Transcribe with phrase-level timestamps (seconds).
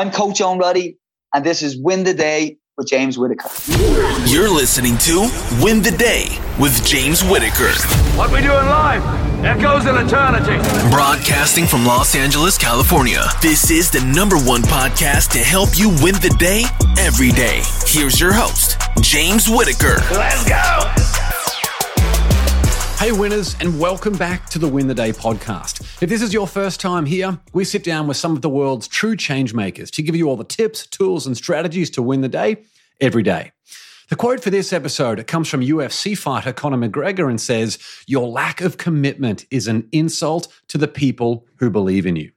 [0.00, 0.96] I'm Coach Owen Roddy,
[1.34, 3.50] and this is Win the Day with James Whittaker.
[4.24, 5.28] You're listening to
[5.62, 7.68] Win the Day with James Whittaker.
[8.16, 9.04] What we do in life
[9.44, 10.56] echoes in eternity.
[10.88, 13.24] Broadcasting from Los Angeles, California.
[13.42, 16.62] This is the number one podcast to help you win the day
[16.98, 17.60] every day.
[17.84, 19.96] Here's your host, James Whittaker.
[20.12, 21.29] Let's go.
[23.00, 26.02] Hey, winners, and welcome back to the Win the Day podcast.
[26.02, 28.86] If this is your first time here, we sit down with some of the world's
[28.86, 32.28] true change makers to give you all the tips, tools, and strategies to win the
[32.28, 32.58] day
[33.00, 33.52] every day.
[34.10, 38.60] The quote for this episode comes from UFC fighter Conor McGregor and says, Your lack
[38.60, 42.32] of commitment is an insult to the people who believe in you.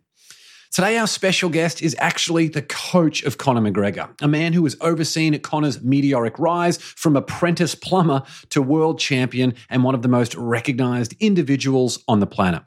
[0.73, 4.75] Today, our special guest is actually the coach of Conor McGregor, a man who has
[4.81, 10.33] overseen Conor's meteoric rise from apprentice plumber to world champion and one of the most
[10.33, 12.63] recognized individuals on the planet.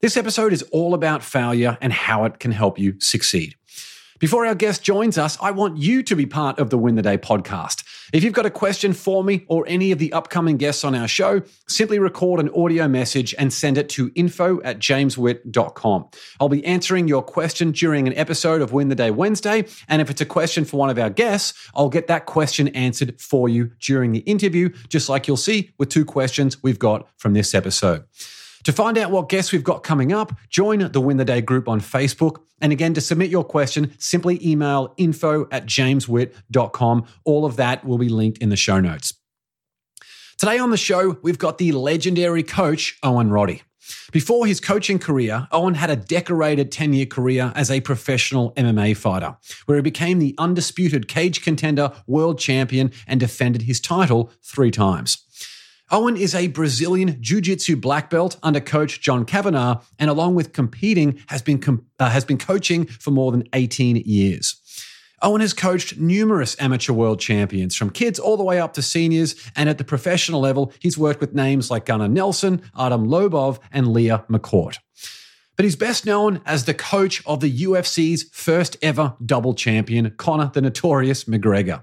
[0.00, 3.56] This episode is all about failure and how it can help you succeed.
[4.20, 7.02] Before our guest joins us, I want you to be part of the Win the
[7.02, 7.82] Day podcast.
[8.12, 11.06] If you've got a question for me or any of the upcoming guests on our
[11.06, 16.08] show, simply record an audio message and send it to info at jameswhit.com.
[16.40, 19.66] I'll be answering your question during an episode of Win the Day Wednesday.
[19.88, 23.20] And if it's a question for one of our guests, I'll get that question answered
[23.20, 27.34] for you during the interview, just like you'll see with two questions we've got from
[27.34, 28.04] this episode.
[28.64, 31.68] To find out what guests we've got coming up, join the Win the Day group
[31.68, 32.42] on Facebook.
[32.60, 37.06] And again, to submit your question, simply email info at jameswhit.com.
[37.24, 39.14] All of that will be linked in the show notes.
[40.36, 43.62] Today on the show, we've got the legendary coach, Owen Roddy.
[44.12, 48.96] Before his coaching career, Owen had a decorated 10 year career as a professional MMA
[48.96, 49.36] fighter,
[49.66, 55.24] where he became the undisputed cage contender, world champion, and defended his title three times.
[55.92, 60.52] Owen is a Brazilian Jiu Jitsu black belt under coach John Kavanagh, and along with
[60.52, 64.56] competing, has been, com- uh, has been coaching for more than 18 years.
[65.20, 69.34] Owen has coached numerous amateur world champions, from kids all the way up to seniors,
[69.56, 73.92] and at the professional level, he's worked with names like Gunnar Nelson, Artem Lobov, and
[73.92, 74.78] Leah McCourt.
[75.56, 80.52] But he's best known as the coach of the UFC's first ever double champion, Conor
[80.54, 81.82] the Notorious McGregor.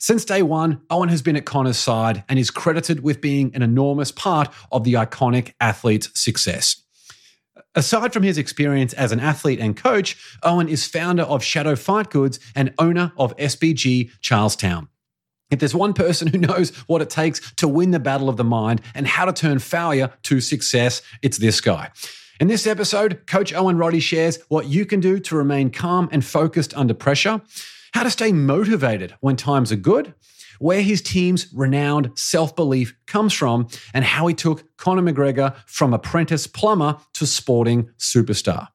[0.00, 3.62] Since day one, Owen has been at Conor's side and is credited with being an
[3.62, 6.82] enormous part of the iconic athlete's success.
[7.74, 12.10] Aside from his experience as an athlete and coach, Owen is founder of Shadow Fight
[12.10, 14.88] Goods and owner of SBG Charlestown.
[15.50, 18.44] If there's one person who knows what it takes to win the battle of the
[18.44, 21.90] mind and how to turn failure to success, it's this guy.
[22.38, 26.24] In this episode, Coach Owen Roddy shares what you can do to remain calm and
[26.24, 27.40] focused under pressure,
[27.92, 30.14] how to stay motivated when times are good,
[30.58, 35.94] where his team's renowned self belief comes from, and how he took Conor McGregor from
[35.94, 38.68] apprentice plumber to sporting superstar.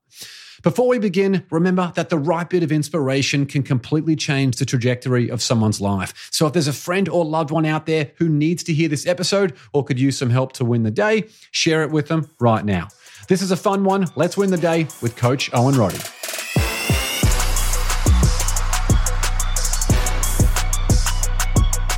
[0.63, 5.29] Before we begin, remember that the right bit of inspiration can completely change the trajectory
[5.29, 6.29] of someone's life.
[6.31, 9.05] So if there's a friend or loved one out there who needs to hear this
[9.05, 12.63] episode or could use some help to win the day, share it with them right
[12.63, 12.87] now.
[13.27, 14.07] This is a fun one.
[14.15, 15.99] Let's win the day with Coach Owen Roddy.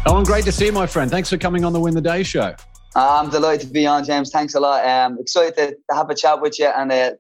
[0.08, 1.10] Owen, great to see you, my friend.
[1.10, 2.56] Thanks for coming on the Win the Day show.
[2.96, 4.30] I'm delighted to be on, James.
[4.30, 4.86] Thanks a lot.
[4.86, 7.12] Um, excited to, to have a chat with you and uh,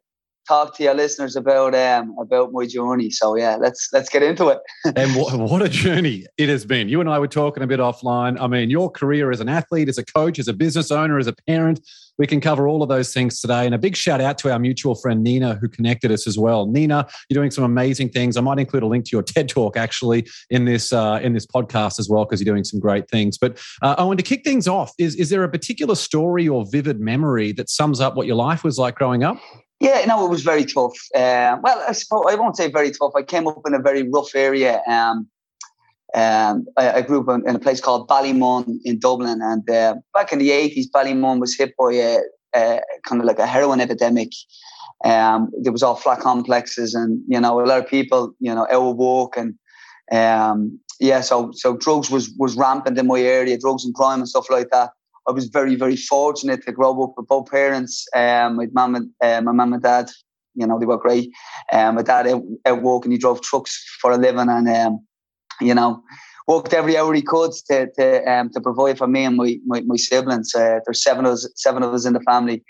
[0.47, 3.09] talk to your listeners about um, about my journey.
[3.09, 4.59] So yeah, let's let's get into it.
[4.95, 6.89] and what, what a journey it has been.
[6.89, 8.39] You and I were talking a bit offline.
[8.39, 11.27] I mean, your career as an athlete, as a coach, as a business owner, as
[11.27, 11.79] a parent,
[12.17, 13.65] we can cover all of those things today.
[13.65, 16.65] And a big shout out to our mutual friend Nina, who connected us as well.
[16.65, 18.37] Nina, you're doing some amazing things.
[18.37, 21.45] I might include a link to your TED talk actually in this uh, in this
[21.45, 23.37] podcast as well because you're doing some great things.
[23.37, 26.99] But uh, Owen, to kick things off, is is there a particular story or vivid
[26.99, 29.37] memory that sums up what your life was like growing up?
[29.79, 30.97] Yeah, no, it was very tough.
[31.13, 33.11] Uh, well, I suppose I won't say very tough.
[33.15, 34.81] I came up in a very rough area.
[34.87, 35.27] Um,
[36.15, 40.31] um, I, I, grew up in, a place called Ballymun in Dublin, and uh, back
[40.31, 42.19] in the eighties, Ballymun was hit by a,
[42.55, 44.29] a, kind of like a heroin epidemic.
[45.03, 48.65] Um, there was all flat complexes, and you know a lot of people, you know,
[48.71, 49.55] out of work, and
[50.09, 54.29] um, yeah, so so drugs was was rampant in my area, drugs and crime and
[54.29, 54.91] stuff like that.
[55.27, 59.09] I was very very fortunate to grow up with both parents, um, with mum and
[59.21, 60.09] uh, my mum and dad.
[60.53, 61.31] You know they were great.
[61.73, 65.05] Um, my dad out, out working, he drove trucks for a living, and um,
[65.61, 66.01] you know,
[66.47, 69.81] worked every hour he could to to um, to provide for me and my my,
[69.81, 70.53] my siblings.
[70.55, 72.63] Uh, there's seven of us, seven of us in the family.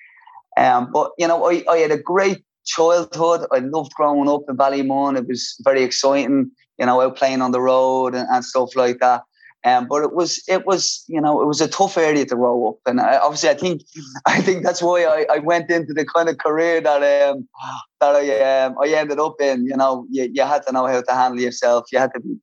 [0.58, 3.46] Um, but you know, I, I had a great childhood.
[3.52, 5.18] I loved growing up in Ballymun.
[5.18, 9.00] It was very exciting, you know, out playing on the road and, and stuff like
[9.00, 9.24] that.
[9.66, 12.70] Um, but it was it was you know it was a tough area to grow
[12.70, 13.82] up, and I, obviously I think
[14.28, 17.48] I think that's why I, I went into the kind of career that um
[18.00, 19.66] that I um, I ended up in.
[19.66, 21.86] You know, you, you had to know how to handle yourself.
[21.92, 22.36] You had to be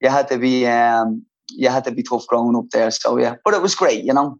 [0.00, 2.90] you had to be um you had to be tough growing up there.
[2.90, 4.04] So yeah, but it was great.
[4.04, 4.38] You know.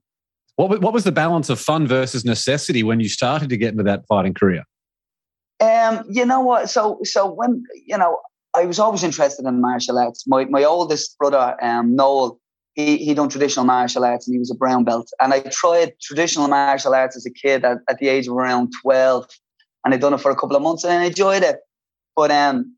[0.57, 3.85] What what was the balance of fun versus necessity when you started to get into
[3.85, 4.65] that fighting career?
[5.61, 6.69] Um, you know what?
[6.69, 8.19] So so when you know
[8.55, 10.25] I was always interested in martial arts.
[10.27, 12.39] My my oldest brother, um, Noel,
[12.75, 15.11] he he done traditional martial arts and he was a brown belt.
[15.21, 18.73] And I tried traditional martial arts as a kid at, at the age of around
[18.83, 19.27] twelve,
[19.85, 21.61] and I'd done it for a couple of months and I enjoyed it.
[22.17, 22.77] But um,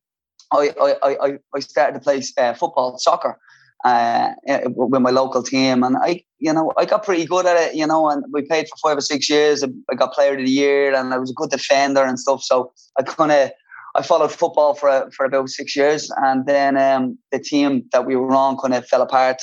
[0.52, 3.38] I I I, I started to play uh, football, soccer,
[3.84, 4.32] uh,
[4.66, 7.74] with my local team, and I you know I got pretty good at it.
[7.74, 9.62] You know, and we played for five or six years.
[9.62, 12.42] I got player of the year, and I was a good defender and stuff.
[12.42, 13.50] So I kind of
[13.96, 18.16] I followed football for for about six years, and then um, the team that we
[18.16, 19.42] were on kind of fell apart.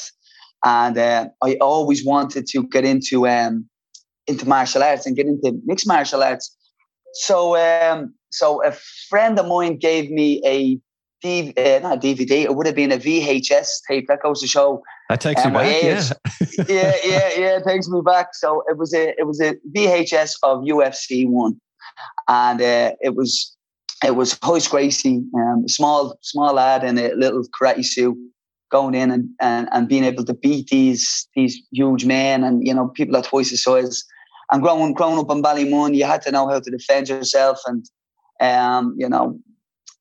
[0.64, 3.68] And uh, I always wanted to get into um,
[4.28, 6.56] into martial arts and get into mixed martial arts.
[7.14, 8.72] So um, so a
[9.10, 10.80] friend of mine gave me a
[11.22, 12.44] D, uh, not a DVD.
[12.44, 14.08] It would have been a VHS tape.
[14.08, 14.84] That goes to show.
[15.10, 15.84] That takes um, you back.
[15.84, 16.04] Yeah.
[16.68, 17.58] yeah, yeah, yeah.
[17.58, 18.36] It takes me back.
[18.36, 21.60] So it was a it was a VHS of UFC one,
[22.28, 23.56] and uh, it was
[24.04, 28.18] it was Royce Gracie, um, small small lad in a little karate suit,
[28.70, 32.74] going in and, and and being able to beat these these huge men and you
[32.74, 34.04] know people at twice his size.
[34.52, 37.86] And growing growing up in Ballymun, you had to know how to defend yourself, and
[38.42, 39.40] um, you know,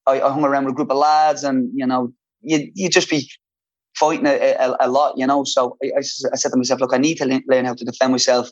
[0.07, 3.09] I, I hung around with a group of lads, and you know, you you just
[3.09, 3.31] be
[3.97, 5.45] fighting a, a, a lot, you know.
[5.45, 8.13] So I, I, I, said to myself, look, I need to learn how to defend
[8.13, 8.51] myself,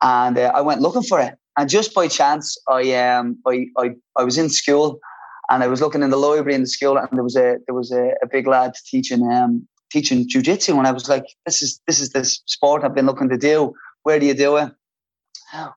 [0.00, 1.34] and uh, I went looking for it.
[1.56, 5.00] And just by chance, I um I, I I was in school,
[5.50, 7.74] and I was looking in the library in the school, and there was a there
[7.74, 11.80] was a, a big lad teaching um teaching jujitsu, and I was like, this is
[11.86, 13.74] this is this sport I've been looking to do.
[14.04, 14.72] Where do you do it?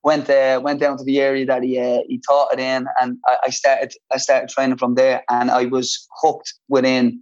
[0.03, 3.17] Went uh, went down to the area that he uh, he taught it in, and
[3.25, 7.19] I, I started I started training from there, and I was hooked within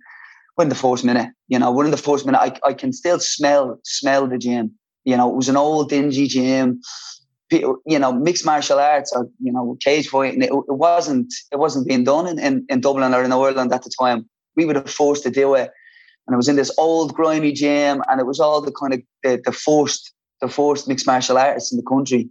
[0.57, 1.29] within the first minute.
[1.47, 4.71] You know, within the first minute, I I can still smell smell the gym.
[5.05, 6.81] You know, it was an old dingy gym
[7.51, 10.41] you know, mixed martial arts or you know, cage fighting.
[10.41, 13.83] It, it wasn't it wasn't being done in, in, in Dublin or in Ireland at
[13.83, 14.29] the time.
[14.55, 15.71] We were forced to do it,
[16.27, 19.01] and it was in this old grimy gym, and it was all the kind of
[19.23, 22.29] the, the forced the forced mixed martial artists in the country.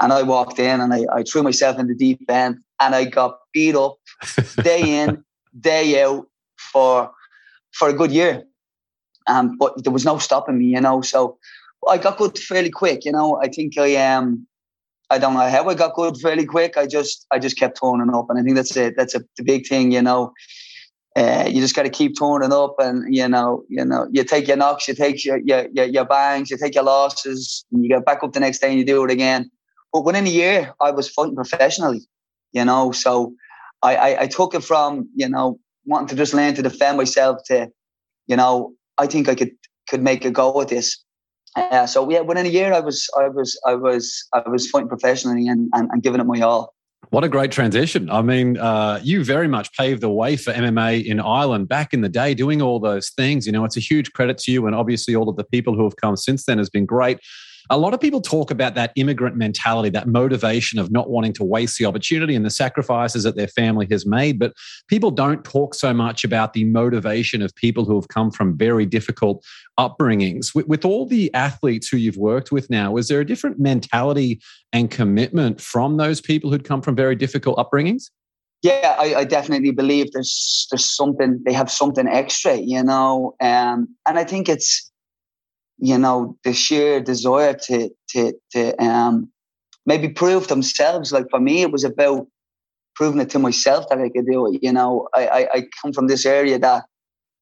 [0.00, 3.04] And I walked in and I, I threw myself in the deep end, and I
[3.04, 3.98] got beat up
[4.62, 5.24] day in,
[5.58, 6.26] day out
[6.72, 7.10] for
[7.72, 8.44] for a good year.
[9.26, 11.02] Um, but there was no stopping me, you know.
[11.02, 11.38] So
[11.88, 13.40] I got good fairly quick, you know.
[13.42, 14.46] I think I um
[15.10, 16.76] I don't know how I got good fairly quick.
[16.76, 18.94] I just I just kept turning up, and I think that's it.
[18.96, 20.32] That's a the big thing, you know.
[21.16, 24.46] Uh, you just got to keep turning up, and you know, you know, you take
[24.46, 28.04] your knocks, you take your, your your, bangs, you take your losses, and you get
[28.04, 29.50] back up the next day and you do it again.
[29.92, 32.06] But within a year, I was fighting professionally,
[32.52, 32.92] you know.
[32.92, 33.34] So
[33.82, 37.40] I, I, I took it from you know wanting to just learn to defend myself
[37.46, 37.68] to,
[38.28, 39.50] you know, I think I could
[39.88, 41.02] could make a go at this.
[41.56, 44.88] Uh, so yeah, within a year, I was I was I was I was fighting
[44.88, 46.74] professionally and, and, and giving it my all.
[47.10, 48.08] What a great transition.
[48.08, 52.02] I mean, uh, you very much paved the way for MMA in Ireland back in
[52.02, 53.46] the day, doing all those things.
[53.46, 54.66] You know, it's a huge credit to you.
[54.66, 57.18] And obviously, all of the people who have come since then has been great
[57.70, 61.44] a lot of people talk about that immigrant mentality, that motivation of not wanting to
[61.44, 64.40] waste the opportunity and the sacrifices that their family has made.
[64.40, 64.52] But
[64.88, 68.86] people don't talk so much about the motivation of people who have come from very
[68.86, 69.44] difficult
[69.78, 70.52] upbringings.
[70.52, 74.40] With, with all the athletes who you've worked with now, is there a different mentality
[74.72, 78.10] and commitment from those people who'd come from very difficult upbringings?
[78.62, 83.88] yeah, I, I, definitely believe there's there's something they have something extra, you know, um,
[84.06, 84.90] and I think it's
[85.80, 89.30] you know, the sheer desire to to to um
[89.86, 91.12] maybe prove themselves.
[91.12, 92.26] Like for me, it was about
[92.94, 94.62] proving it to myself that I could do it.
[94.62, 96.84] You know, I, I, I come from this area that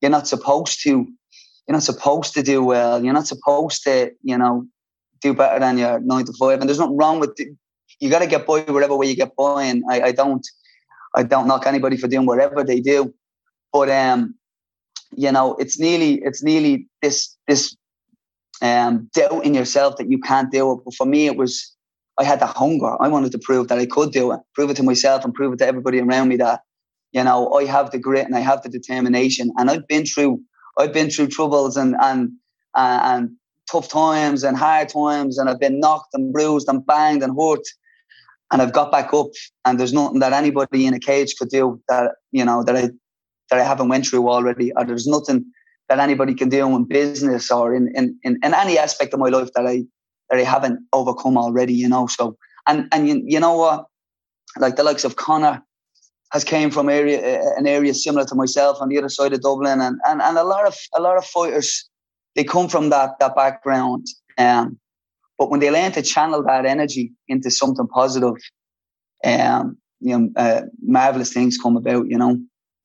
[0.00, 1.06] you're not supposed to
[1.68, 3.04] you're not supposed to do well.
[3.04, 4.66] You're not supposed to, you know,
[5.20, 6.60] do better than your nine to five.
[6.60, 7.48] And there's nothing wrong with it.
[8.00, 9.64] You got to get by wherever way you get by.
[9.64, 10.46] And I, I don't,
[11.14, 13.12] I don't knock anybody for doing whatever they do.
[13.70, 14.34] But um,
[15.14, 17.76] you know, it's nearly, it's nearly this, this
[18.62, 20.80] um, doubt in yourself that you can't do it.
[20.84, 21.74] But for me, it was
[22.18, 23.00] I had the hunger.
[23.00, 25.52] I wanted to prove that I could do it, prove it to myself, and prove
[25.52, 26.62] it to everybody around me that
[27.12, 29.52] you know I have the grit and I have the determination.
[29.56, 30.40] And I've been through
[30.78, 32.32] I've been through troubles and and
[32.74, 33.30] uh, and
[33.70, 37.66] tough times and hard times, and I've been knocked and bruised and banged and hurt.
[38.50, 39.28] And I've got back up,
[39.64, 42.90] and there's nothing that anybody in a cage could do that you know that I
[43.50, 44.72] that I haven't went through already.
[44.74, 45.44] Or there's nothing
[45.88, 49.28] that anybody can do in business or in, in, in, in any aspect of my
[49.28, 49.84] life that I
[50.30, 52.06] that I haven't overcome already, you know.
[52.06, 53.86] So and and you, you know what?
[54.58, 55.62] Like the likes of Conor
[56.32, 59.80] has came from area an area similar to myself on the other side of Dublin
[59.80, 61.88] and, and, and a lot of a lot of fighters
[62.34, 64.06] they come from that that background.
[64.36, 64.78] Um,
[65.38, 68.34] but when they learn to channel that energy into something positive,
[69.24, 72.38] um, you know, uh, marvelous things come about, you know.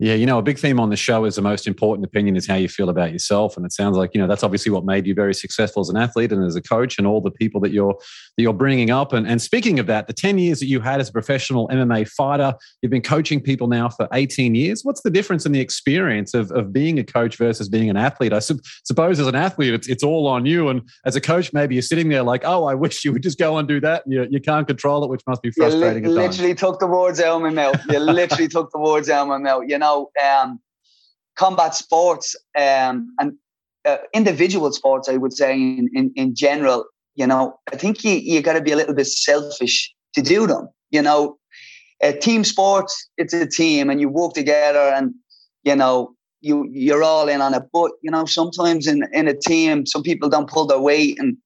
[0.03, 2.45] Yeah, you know, a big theme on the show is the most important opinion is
[2.45, 5.07] how you feel about yourself, and it sounds like you know that's obviously what made
[5.07, 7.71] you very successful as an athlete and as a coach, and all the people that
[7.71, 7.93] you're
[8.35, 9.13] that you're bringing up.
[9.13, 12.09] And, and speaking of that, the ten years that you had as a professional MMA
[12.09, 14.81] fighter, you've been coaching people now for eighteen years.
[14.83, 18.33] What's the difference in the experience of, of being a coach versus being an athlete?
[18.33, 21.53] I su- suppose as an athlete, it's it's all on you, and as a coach,
[21.53, 24.03] maybe you're sitting there like, oh, I wish you would just go and do that.
[24.05, 26.03] You you can't control it, which must be frustrating.
[26.03, 27.79] You li- literally took the words out of my mouth.
[27.89, 29.63] You literally took the words out of my mouth.
[29.65, 30.59] You know know, um,
[31.35, 33.33] combat sports um, and
[33.85, 36.85] uh, individual sports, I would say in, in, in general,
[37.15, 40.47] you know, I think you, you got to be a little bit selfish to do
[40.47, 40.69] them.
[40.91, 41.37] You know,
[42.03, 45.13] uh, team sports, it's a team and you work together and,
[45.63, 47.63] you know, you, you're all in on it.
[47.71, 51.37] But, you know, sometimes in, in a team, some people don't pull their weight and,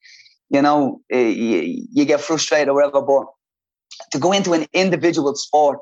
[0.50, 3.02] you know, uh, you, you get frustrated or whatever.
[3.02, 3.26] But
[4.12, 5.82] to go into an individual sport,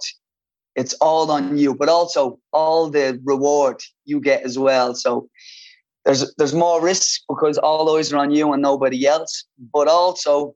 [0.75, 4.93] it's all on you, but also all the reward you get as well.
[4.93, 5.29] So
[6.03, 9.45] there's there's more risks because all those are on you and nobody else.
[9.73, 10.55] But also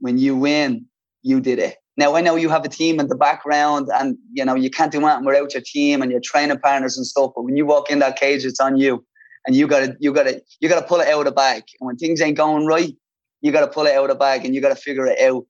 [0.00, 0.86] when you win,
[1.22, 1.76] you did it.
[1.96, 4.90] Now I know you have a team in the background and you know you can't
[4.90, 7.32] do anything without your team and your training partners and stuff.
[7.36, 9.04] But when you walk in that cage, it's on you.
[9.46, 11.64] And you gotta you gotta you gotta pull it out of the bag.
[11.80, 12.94] And when things ain't going right,
[13.42, 15.44] you gotta pull it out of the bag and you gotta figure it out.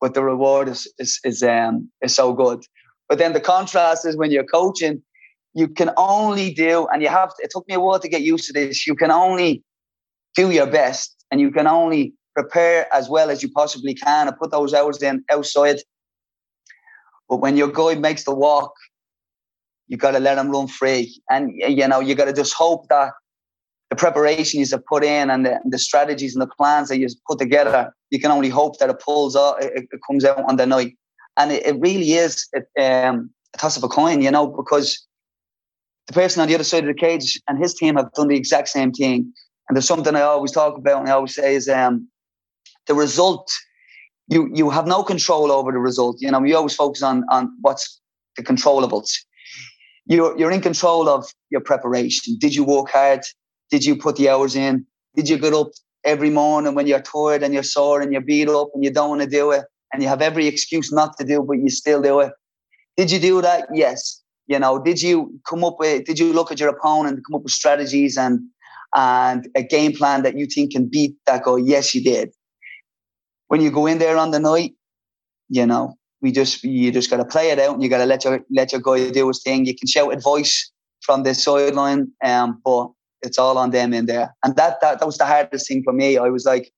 [0.00, 2.62] But the reward is is is um is so good.
[3.08, 5.02] But then the contrast is when you're coaching,
[5.54, 8.22] you can only do, and you have, to, it took me a while to get
[8.22, 9.62] used to this, you can only
[10.34, 14.36] do your best and you can only prepare as well as you possibly can and
[14.38, 15.78] put those hours in outside.
[17.28, 18.72] But when your guy makes the walk,
[19.88, 21.20] you got to let him run free.
[21.30, 23.12] And, you know, you got to just hope that
[23.90, 27.08] the preparation you have put in and the, the, strategies and the plans that you
[27.28, 30.56] put together, you can only hope that it pulls out, it, it comes out on
[30.56, 30.96] the night
[31.36, 32.48] and it, it really is
[32.78, 35.06] um, a toss of a coin, you know, because
[36.06, 38.36] the person on the other side of the cage and his team have done the
[38.36, 39.32] exact same thing.
[39.68, 42.08] And there's something I always talk about and I always say is um,
[42.86, 43.50] the result.
[44.28, 46.16] You you have no control over the result.
[46.20, 48.00] You know, you always focus on on what's
[48.36, 49.10] the controllables.
[50.06, 52.36] You're you're in control of your preparation.
[52.38, 53.20] Did you work hard?
[53.70, 54.86] Did you put the hours in?
[55.14, 55.70] Did you get up
[56.04, 59.10] every morning when you're tired and you're sore and you're beat up and you don't
[59.10, 59.64] want to do it?
[59.92, 62.32] And you have every excuse not to do, but you still do it.
[62.96, 63.68] Did you do that?
[63.72, 64.20] Yes.
[64.46, 67.36] You know, did you come up with, did you look at your opponent and come
[67.36, 68.40] up with strategies and,
[68.94, 71.56] and a game plan that you think can beat that guy?
[71.56, 72.30] Yes, you did.
[73.48, 74.74] When you go in there on the night,
[75.48, 78.06] you know, we just, you just got to play it out and you got to
[78.06, 79.66] let your, let your guy do his thing.
[79.66, 80.70] You can shout advice
[81.00, 82.90] from the sideline, um, but
[83.22, 84.34] it's all on them in there.
[84.44, 86.16] And that, that, that was the hardest thing for me.
[86.18, 86.72] I was like,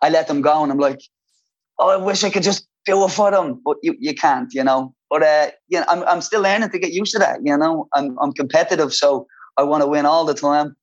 [0.00, 1.00] I let them go and I'm like,
[1.78, 4.64] oh, I wish I could just do it for them, but you, you can't, you
[4.64, 4.94] know.
[5.10, 7.40] But uh, you know, I'm I'm still learning to get used to that.
[7.44, 9.26] You know, I'm I'm competitive, so
[9.56, 10.76] I want to win all the time.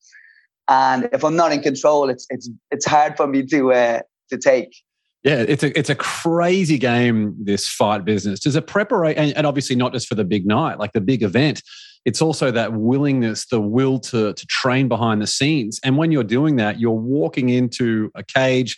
[0.68, 4.38] And if I'm not in control, it's it's it's hard for me to uh, to
[4.38, 4.76] take.
[5.24, 7.36] Yeah, it's a it's a crazy game.
[7.40, 10.80] This fight business does it preparate, and, and obviously not just for the big night,
[10.80, 11.64] like the big event.
[12.06, 15.80] It's also that willingness, the will to to train behind the scenes.
[15.84, 18.78] And when you're doing that, you're walking into a cage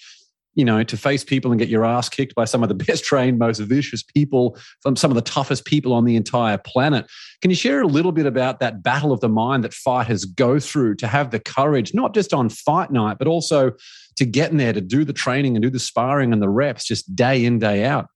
[0.53, 3.03] you know, to face people and get your ass kicked by some of the best
[3.03, 7.05] trained, most vicious people from some of the toughest people on the entire planet.
[7.41, 10.59] Can you share a little bit about that battle of the mind that fighters go
[10.59, 13.71] through to have the courage, not just on fight night, but also
[14.17, 16.85] to get in there to do the training and do the sparring and the reps
[16.85, 18.07] just day in, day out?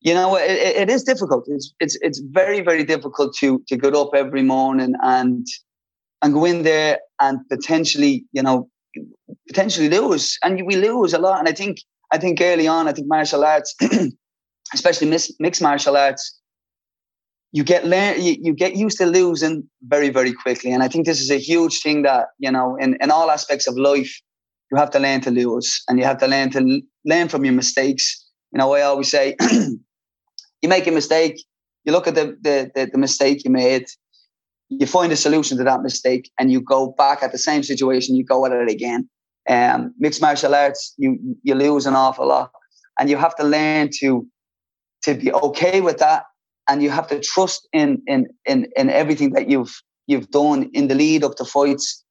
[0.00, 1.46] You know, it, it is difficult.
[1.48, 5.44] It's, it's, it's very, very difficult to, to get up every morning and,
[6.22, 8.68] and go in there and potentially, you know,
[9.48, 11.38] potentially lose, and we lose a lot.
[11.38, 11.78] And I think
[12.12, 13.74] I think early on, I think martial arts,
[14.74, 15.08] especially
[15.40, 16.38] mixed martial arts,
[17.52, 20.72] you get learn you, you get used to losing very very quickly.
[20.72, 23.66] And I think this is a huge thing that you know in in all aspects
[23.66, 24.12] of life,
[24.70, 27.54] you have to learn to lose, and you have to learn to learn from your
[27.54, 28.24] mistakes.
[28.52, 29.36] You know, I always say,
[30.62, 31.42] you make a mistake,
[31.84, 33.86] you look at the, the the, the mistake you made,
[34.68, 38.16] you find a solution to that mistake and you go back at the same situation,
[38.16, 39.08] you go at it again.
[39.48, 42.50] Um, mixed martial arts, you you lose an awful lot,
[42.98, 44.26] and you have to learn to
[45.04, 46.24] to be okay with that,
[46.68, 50.88] and you have to trust in in in in everything that you've you've done in
[50.88, 52.04] the lead up to fights,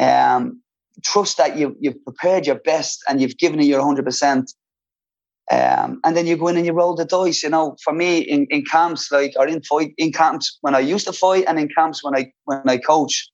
[0.00, 0.62] Um,
[1.02, 4.52] trust that you, you've prepared your best and you've given it your 100%.
[5.50, 7.42] Um, and then you go in and you roll the dice.
[7.42, 10.80] You know, for me in, in camps, like or in fight in camps when I
[10.80, 13.28] used to fight, and in camps when I when I coach,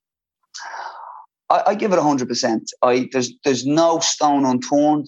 [1.49, 2.71] I, I give it hundred percent.
[2.83, 5.07] I there's there's no stone unturned.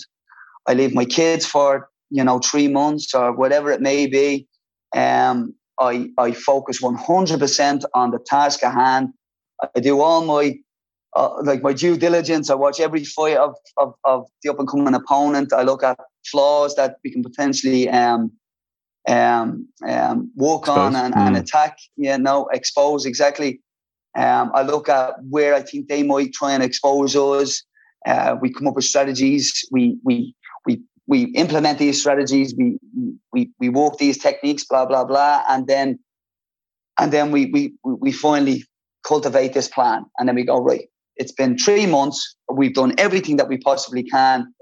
[0.68, 4.46] I leave my kids for you know three months or whatever it may be.
[4.94, 9.08] Um, I I focus one hundred percent on the task at hand.
[9.74, 10.56] I do all my
[11.14, 12.50] uh, like my due diligence.
[12.50, 15.52] I watch every fight of, of, of the up and coming opponent.
[15.52, 15.98] I look at
[16.30, 18.32] flaws that we can potentially um,
[19.08, 20.78] um, um, work expose.
[20.78, 21.26] on and, mm.
[21.26, 21.78] and, attack.
[21.96, 23.60] Yeah, no, expose exactly.
[24.16, 27.62] Um, I look at where I think they might try and expose us.
[28.06, 29.66] Uh, we come up with strategies.
[29.70, 30.34] We we
[30.66, 32.54] we we implement these strategies.
[32.56, 32.78] We
[33.32, 34.64] we we work these techniques.
[34.64, 35.98] Blah blah blah, and then
[36.98, 38.64] and then we we we finally
[39.06, 40.88] cultivate this plan, and then we go right.
[41.22, 42.18] It's been three months.
[42.52, 44.52] We've done everything that we possibly can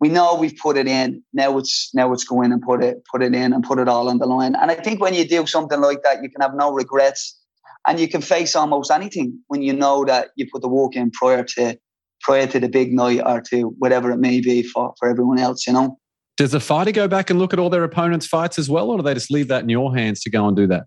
[0.00, 1.22] we know we've put it in.
[1.32, 3.88] Now it's now it's go in and put it put it in and put it
[3.88, 4.54] all on the line.
[4.56, 7.38] And I think when you do something like that, you can have no regrets,
[7.86, 11.10] and you can face almost anything when you know that you put the work in
[11.10, 11.78] prior to
[12.22, 15.66] prior to the big night or to whatever it may be for for everyone else.
[15.66, 15.98] You know.
[16.38, 18.96] Does the fighter go back and look at all their opponents' fights as well, or
[18.96, 20.84] do they just leave that in your hands to go and do that?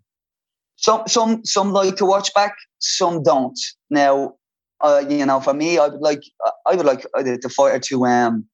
[0.77, 3.59] Some some some like to watch back, some don't.
[3.91, 4.33] Now,
[4.83, 6.21] uh, you know, for me, I would like
[6.67, 8.45] I would like the fighter to um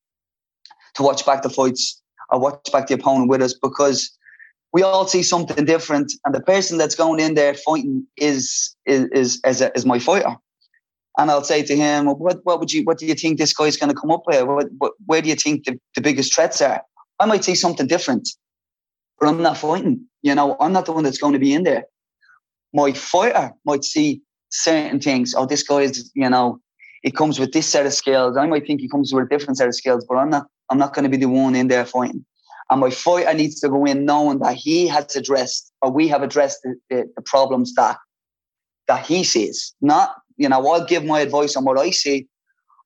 [0.95, 4.15] to watch back the fights or watch back the opponent with us because
[4.71, 9.09] we all see something different, and the person that's going in there fighting is is
[9.11, 10.35] is is, is my fighter.
[11.17, 13.53] And I'll say to him, well, "What what would you what do you think this
[13.53, 14.43] guy's going to come up with?
[14.43, 16.83] What, what, where do you think the, the biggest threats are?"
[17.19, 18.29] I might see something different,
[19.19, 20.05] but I'm not fighting.
[20.21, 21.85] You know, I'm not the one that's going to be in there.
[22.71, 25.33] My fighter might see certain things.
[25.35, 26.59] Oh, this guy is, you know,
[27.01, 28.37] he comes with this set of skills.
[28.37, 30.47] I might think he comes with a different set of skills, but I'm not.
[30.69, 32.23] I'm not going to be the one in there fighting.
[32.69, 36.21] And my fighter needs to go in knowing that he has addressed or we have
[36.21, 37.97] addressed the, the, the problems that
[38.87, 39.73] that he sees.
[39.81, 42.27] Not, you know, I'll give my advice on what I see,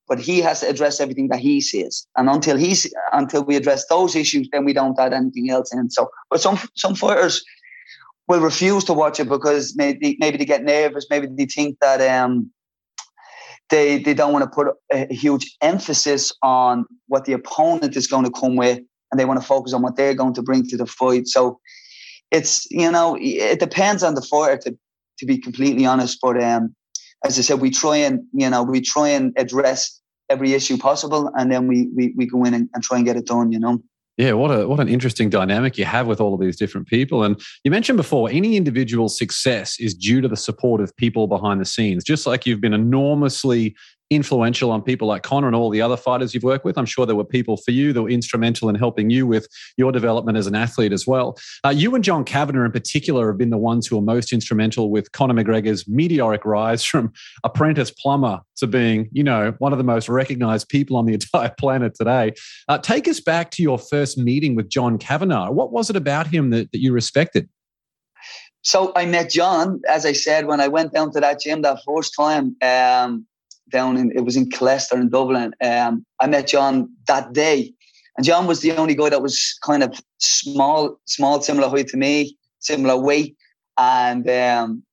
[0.08, 2.08] but he has to address everything that he sees.
[2.15, 5.89] And until he's until we address those issues, then we don't add anything else in.
[5.89, 7.43] So, but some some fighters
[8.27, 12.01] will refuse to watch it because maybe maybe they get nervous, maybe they think that
[12.01, 12.51] um
[13.69, 18.25] they they don't want to put a huge emphasis on what the opponent is going
[18.25, 18.79] to come with,
[19.12, 21.27] and they want to focus on what they're going to bring to the fight.
[21.27, 21.59] So
[22.31, 24.77] it's you know it depends on the fighter to
[25.19, 26.19] to be completely honest.
[26.21, 26.75] But um,
[27.23, 31.31] as I said, we try and you know we try and address every issue possible,
[31.36, 33.51] and then we we, we go in and, and try and get it done.
[33.51, 33.83] You know.
[34.17, 37.23] Yeah, what a what an interesting dynamic you have with all of these different people.
[37.23, 41.60] And you mentioned before, any individual success is due to the support of people behind
[41.60, 42.04] the scenes.
[42.04, 43.76] Just like you've been enormously
[44.10, 46.78] influential on people like Conor and all the other fighters you've worked with.
[46.78, 49.92] I'm sure there were people for you that were instrumental in helping you with your
[49.92, 51.38] development as an athlete as well.
[51.63, 54.89] Uh, you and John Kavanagh in particular have been the ones who are most instrumental
[54.92, 57.12] with Conor McGregor's meteoric rise from
[57.44, 61.54] apprentice plumber to being, you know, one of the most recognized people on the entire
[61.58, 62.34] planet today.
[62.68, 65.50] Uh, take us back to your first meeting with John Kavanagh.
[65.52, 67.50] What was it about him that, that you respected?
[68.63, 71.80] So I met John, as I said, when I went down to that gym that
[71.86, 72.56] first time.
[72.62, 73.26] Um,
[73.69, 75.54] down in it was in Killester in Dublin.
[75.63, 77.73] Um, I met John that day,
[78.17, 81.97] and John was the only guy that was kind of small, small, similar height to
[81.97, 83.36] me, similar weight,
[83.78, 84.84] and um,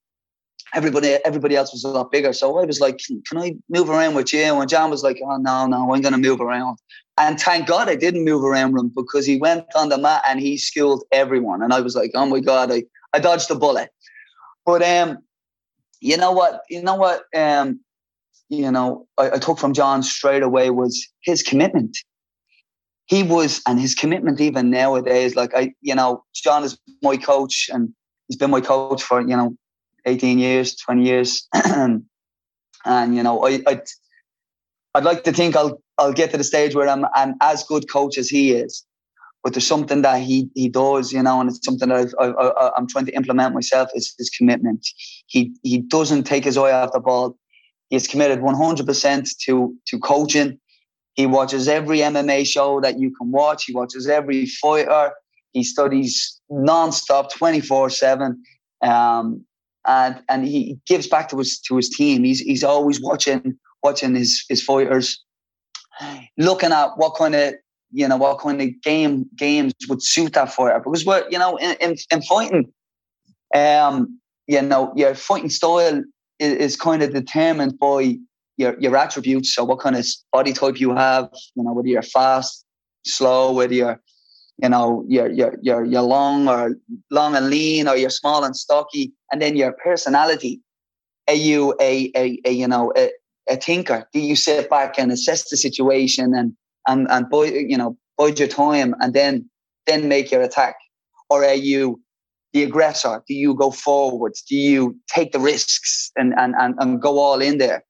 [0.74, 2.32] everybody everybody else was a lot bigger.
[2.32, 5.36] So I was like, "Can I move around with you?" And John was like, "Oh
[5.36, 6.78] no, no, I'm going to move around."
[7.18, 10.40] And thank God I didn't move around him because he went on the mat and
[10.40, 11.62] he schooled everyone.
[11.62, 13.90] And I was like, "Oh my God, I I dodged the bullet."
[14.64, 15.18] But um,
[16.00, 16.62] you know what?
[16.68, 17.24] You know what?
[17.36, 17.80] Um,
[18.50, 21.96] you know, I, I took from John straight away was his commitment.
[23.06, 27.70] He was, and his commitment even nowadays, like I, you know, John is my coach
[27.72, 27.94] and
[28.28, 29.56] he's been my coach for, you know,
[30.04, 31.48] 18 years, 20 years.
[31.54, 32.04] and,
[32.84, 33.82] you know, I, I'd,
[34.94, 37.88] I'd like to think I'll, I'll get to the stage where I'm an as good
[37.90, 38.84] coach as he is.
[39.42, 42.86] But there's something that he he does, you know, and it's something that i I'm
[42.86, 43.88] trying to implement myself.
[43.94, 44.86] Is his commitment.
[45.28, 47.38] He he doesn't take his eye off the ball.
[47.90, 50.58] He's committed 100% to, to coaching.
[51.14, 53.64] He watches every MMA show that you can watch.
[53.64, 55.12] He watches every fighter.
[55.52, 58.42] He studies nonstop, 24 7.
[58.82, 59.44] Um,
[59.86, 62.24] and and he gives back to his to his team.
[62.24, 65.22] He's he's always watching watching his his fighters,
[66.36, 67.54] looking at what kind of
[67.92, 70.80] you know what kind of game games would suit that fighter.
[70.80, 72.72] Because what you know in, in, in fighting,
[73.54, 76.02] um, you know your fighting style
[76.40, 78.18] is, kind of determined by
[78.56, 79.54] your your attributes.
[79.54, 82.64] So what kind of body type you have, you know, whether you're fast,
[83.04, 84.00] slow, whether you're
[84.62, 86.76] you know you're you're you're you're long or
[87.10, 90.60] long and lean or you're small and stocky, and then your personality.
[91.28, 93.10] Are you a a, a you know a,
[93.48, 94.08] a thinker?
[94.12, 96.54] Do you sit back and assess the situation and
[96.86, 97.26] and and
[97.70, 99.48] you know bide your time and then
[99.86, 100.76] then make your attack,
[101.28, 102.00] or are you
[102.52, 103.22] the aggressor?
[103.26, 104.42] Do you go forwards?
[104.42, 107.84] Do you take the risks and and and, and go all in there?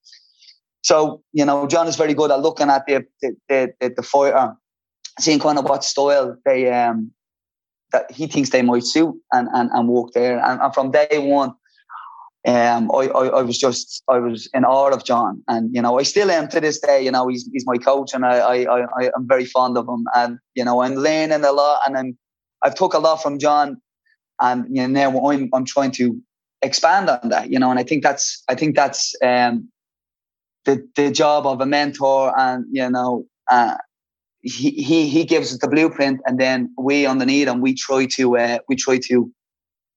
[0.83, 4.55] So you know, John is very good at looking at the the the, the fighter,
[5.19, 7.13] seeing kind of what style they um
[7.93, 10.39] that he thinks they might suit and and, and walk there.
[10.39, 11.55] And, and from day one,
[12.47, 15.99] um, I, I, I was just I was in awe of John, and you know
[15.99, 17.05] I still am to this day.
[17.05, 20.05] You know he's he's my coach, and I I, I I'm very fond of him,
[20.15, 22.19] and you know I'm learning a lot, and I'm
[22.63, 23.81] I've took a lot from John,
[24.41, 26.21] and you know now I'm I'm trying to
[26.63, 29.69] expand on that, you know, and I think that's I think that's um
[30.65, 33.27] the the job of a mentor, and you know.
[33.51, 33.77] Uh,
[34.43, 38.39] he, he he gives us the blueprint and then we underneath and we try to
[38.39, 39.31] uh, we try to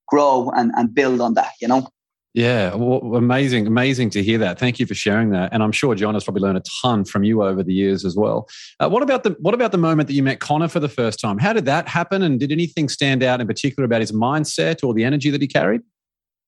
[0.08, 1.88] grow and, and build on that you know
[2.34, 4.58] yeah, well, amazing, amazing to hear that.
[4.58, 7.24] Thank you for sharing that, and I'm sure John has probably learned a ton from
[7.24, 8.50] you over the years as well.
[8.80, 11.20] Uh, what about the what about the moment that you met Conor for the first
[11.20, 11.38] time?
[11.38, 14.96] How did that happen, and did anything stand out in particular about his mindset or
[14.96, 15.82] the energy that he carried?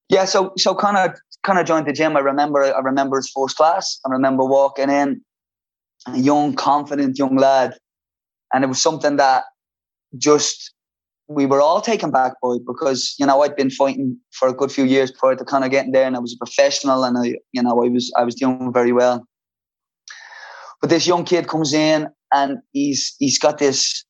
[0.08, 2.16] Yeah, so so Conor Conor joined the gym.
[2.16, 4.00] I remember I remember his first class.
[4.04, 5.20] I remember walking in,
[6.08, 7.78] a young, confident young lad,
[8.52, 9.44] and it was something that
[10.18, 10.72] just
[11.28, 14.70] we were all taken back by because you know I'd been fighting for a good
[14.70, 17.34] few years prior to kind of getting there, and I was a professional, and I
[17.52, 19.26] you know I was I was doing very well.
[20.80, 24.04] But this young kid comes in, and he's he's got this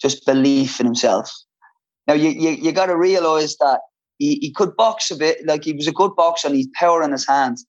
[0.00, 1.30] just belief in himself.
[2.06, 3.80] Now you you, you got to realize that
[4.18, 7.02] he, he could box a bit, like he was a good boxer, and he's power
[7.02, 7.66] in his hands,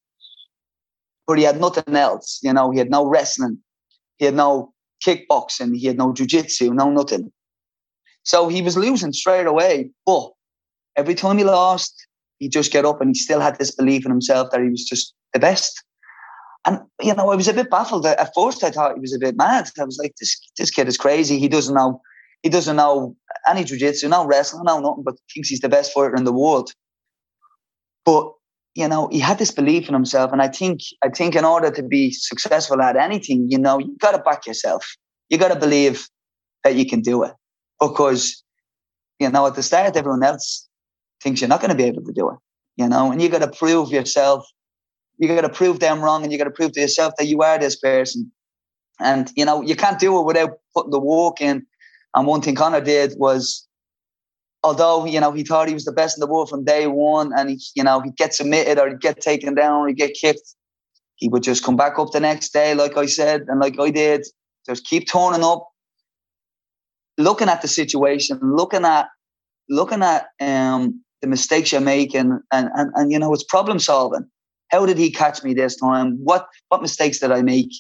[1.26, 2.40] but he had nothing else.
[2.44, 3.58] You know, he had no wrestling,
[4.18, 4.72] he had no
[5.06, 7.32] kickboxing, he had no jujitsu, no nothing.
[8.24, 9.90] So he was losing straight away.
[10.06, 10.32] But
[10.96, 12.08] every time he lost,
[12.40, 14.86] he'd just get up and he still had this belief in himself that he was
[14.86, 15.84] just the best.
[16.66, 18.06] And you know, I was a bit baffled.
[18.06, 19.70] At first I thought he was a bit mad.
[19.80, 21.38] I was like, this this kid is crazy.
[21.38, 22.02] He doesn't know
[22.42, 23.16] he doesn't know
[23.50, 26.72] any jiu-jitsu, no wrestling, no nothing, but thinks he's the best fighter in the world.
[28.06, 28.32] But
[28.76, 30.32] you know, he had this belief in himself.
[30.32, 33.96] And I think I think in order to be successful at anything, you know, you
[34.00, 34.96] gotta back yourself.
[35.30, 36.08] You gotta believe
[36.64, 37.34] that you can do it
[37.80, 38.44] because
[39.20, 40.68] you know at the start everyone else
[41.22, 42.38] thinks you're not going to be able to do it
[42.78, 44.46] you know and you got to prove yourself.
[45.18, 47.42] You got to prove them wrong and you got to prove to yourself that you
[47.42, 48.32] are this person.
[49.00, 51.66] And you know you can't do it without putting the work in.
[52.16, 53.68] And one thing Conor did was
[54.64, 57.32] although you know he thought he was the best in the world from day one
[57.38, 60.14] and he you know he'd get submitted or he'd get taken down or he'd get
[60.14, 60.56] kicked
[61.16, 63.90] he would just come back up the next day like I said and like I
[63.90, 64.26] did.
[64.66, 65.70] Just keep turning up
[67.18, 69.08] looking at the situation, looking at
[69.70, 74.26] looking at um, the mistakes you're making, and, and and you know it's problem solving.
[74.70, 76.18] How did he catch me this time?
[76.24, 77.72] What what mistakes did I make?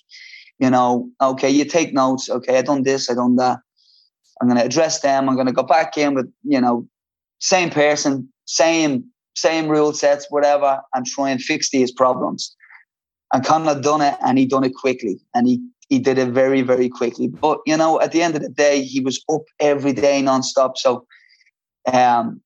[0.59, 2.29] You know, okay, you take notes.
[2.29, 3.59] Okay, I done this, I done that.
[4.39, 5.29] I'm going to address them.
[5.29, 6.87] I'm going to go back in with you know,
[7.39, 12.55] same person, same same rule sets, whatever, and try and fix these problems.
[13.33, 16.61] And Conor done it, and he done it quickly, and he he did it very,
[16.61, 17.27] very quickly.
[17.27, 20.77] But you know, at the end of the day, he was up every day nonstop.
[20.77, 21.05] So,
[21.91, 22.41] um,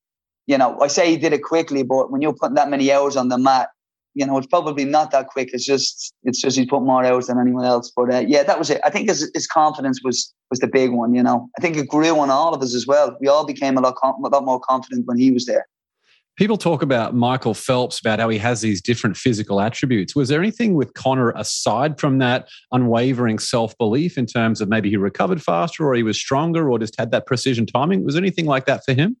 [0.46, 3.16] you know, I say he did it quickly, but when you're putting that many hours
[3.16, 3.68] on the mat,
[4.14, 5.50] you know, it's probably not that quick.
[5.52, 7.92] It's just, it's just he's put more hours than anyone else.
[7.94, 8.80] But uh, yeah, that was it.
[8.84, 11.14] I think his, his confidence was was the big one.
[11.14, 13.16] You know, I think it grew on all of us as well.
[13.20, 15.66] We all became a lot, com- a lot more confident when he was there.
[16.38, 20.14] People talk about Michael Phelps, about how he has these different physical attributes.
[20.14, 24.88] Was there anything with Conor aside from that unwavering self belief in terms of maybe
[24.88, 28.04] he recovered faster or he was stronger or just had that precision timing?
[28.04, 29.16] Was anything like that for him?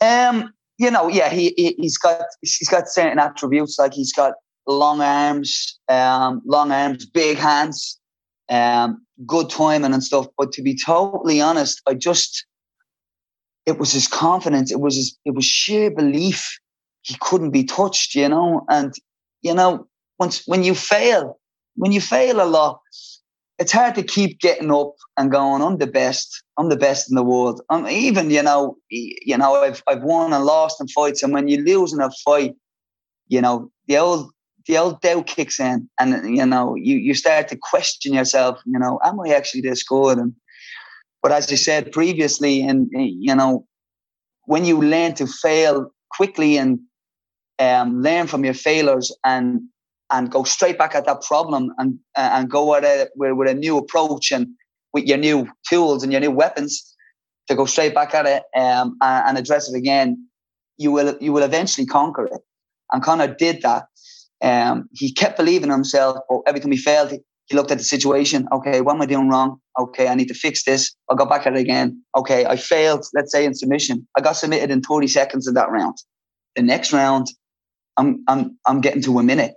[0.00, 4.34] Um, you know, yeah, he, he has got he's got certain attributes like he's got
[4.68, 7.98] long arms, um, long arms, big hands,
[8.48, 10.28] um, good timing and stuff.
[10.38, 12.46] But to be totally honest, I just
[13.68, 14.72] it was his confidence.
[14.72, 16.58] It was his, it was sheer belief.
[17.02, 18.64] He couldn't be touched, you know.
[18.70, 18.94] And
[19.42, 19.86] you know,
[20.18, 21.38] once when you fail,
[21.76, 22.80] when you fail a lot,
[23.58, 25.60] it's hard to keep getting up and going.
[25.60, 26.42] I'm the best.
[26.56, 27.60] I'm the best in the world.
[27.68, 31.48] I'm even, you know, you know, I've I've won and lost in fights, and when
[31.48, 32.54] you lose in a fight,
[33.28, 34.30] you know, the old
[34.66, 38.60] the old doubt kicks in, and you know, you you start to question yourself.
[38.64, 40.16] You know, am I actually this good?
[40.16, 40.34] And
[41.22, 43.66] but as I said previously, and you know,
[44.44, 46.80] when you learn to fail quickly and
[47.58, 49.60] um, learn from your failures and
[50.10, 53.54] and go straight back at that problem and and go at it with, with a
[53.54, 54.48] new approach and
[54.92, 56.94] with your new tools and your new weapons
[57.48, 60.28] to go straight back at it um, and, and, address it again,
[60.76, 62.40] you will you will eventually conquer it.
[62.92, 63.86] And Conor did that.
[64.40, 67.12] Um, he kept believing in himself, but every time he failed,
[67.48, 68.46] he, looked at the situation.
[68.52, 69.60] Okay, what am I doing wrong?
[69.78, 70.94] Okay, I need to fix this.
[71.08, 72.02] I'll go back at it again.
[72.16, 74.06] Okay, I failed, let's say in submission.
[74.16, 75.96] I got submitted in 30 seconds in that round.
[76.56, 77.28] The next round,
[77.96, 79.54] I'm I'm I'm getting to a minute.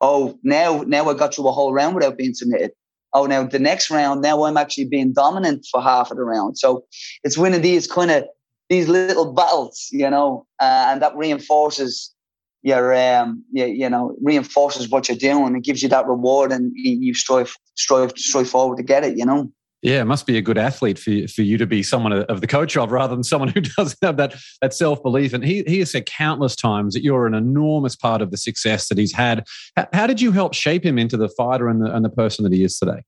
[0.00, 2.72] Oh, now now I got through a whole round without being submitted.
[3.12, 6.58] Oh, now the next round, now I'm actually being dominant for half of the round.
[6.58, 6.84] So
[7.24, 8.24] it's winning these kind of
[8.68, 12.14] these little battles, you know, uh, and that reinforces
[12.62, 16.72] your um you, you know reinforces what you're doing it gives you that reward and
[16.74, 20.42] you strive strive strive forward to get it you know yeah, it must be a
[20.42, 23.48] good athlete for, for you to be someone of the coach of rather than someone
[23.48, 25.32] who doesn't have that, that self belief.
[25.32, 28.88] And he, he has said countless times that you're an enormous part of the success
[28.88, 29.46] that he's had.
[29.76, 32.42] How, how did you help shape him into the fighter and the, and the person
[32.42, 33.02] that he is today?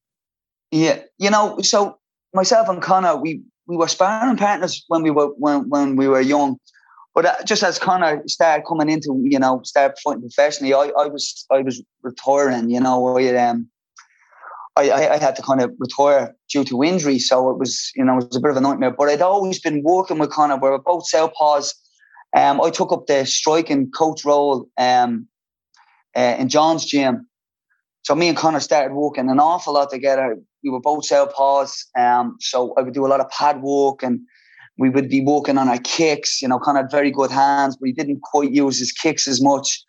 [0.70, 1.98] Yeah, you know, so
[2.32, 6.20] myself and Conor, we, we were sparring partners when we were when, when we were
[6.20, 6.58] young.
[7.14, 11.06] But uh, just as Conor started coming into, you know, started fighting professionally, I, I
[11.06, 12.70] was I was retiring.
[12.70, 13.68] You know, I um,
[14.76, 18.18] I, I had to kind of retire due to injury, so it was you know
[18.18, 18.92] it was a bit of a nightmare.
[18.92, 20.56] But I'd always been working with Conor.
[20.56, 21.74] We were both southpaws.
[22.36, 25.26] Um, I took up the striking coach role um,
[26.16, 27.26] uh, in John's gym.
[28.02, 30.36] So me and Conor started working an awful lot together.
[30.62, 34.20] We were both southpaws, um, so I would do a lot of pad work and
[34.80, 36.40] we would be working on our kicks.
[36.40, 39.40] You know, Conor had very good hands, but he didn't quite use his kicks as
[39.42, 39.84] much.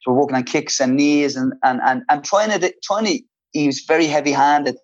[0.00, 3.20] So we're working on kicks and knees and and and, and trying to trying to.
[3.50, 4.76] He was very heavy handed.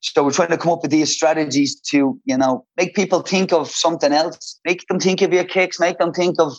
[0.00, 3.52] So we're trying to come up with these strategies to, you know, make people think
[3.52, 4.58] of something else.
[4.66, 5.78] Make them think of your kicks.
[5.80, 6.52] Make them think of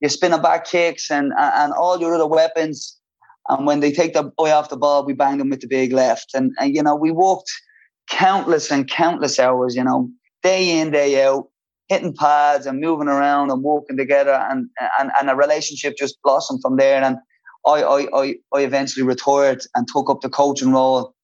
[0.00, 2.98] your spinning back kicks and and all your other weapons.
[3.50, 5.92] And when they take the eye off the ball, we bang them with the big
[5.92, 6.34] left.
[6.34, 7.52] And and you know, we walked
[8.10, 9.76] countless and countless hours.
[9.76, 10.10] You know,
[10.42, 11.46] day in day out
[11.88, 16.60] hitting pads and moving around and walking together and and, and a relationship just blossomed
[16.62, 17.02] from there.
[17.02, 17.16] And
[17.66, 21.14] I, I I I eventually retired and took up the coaching role.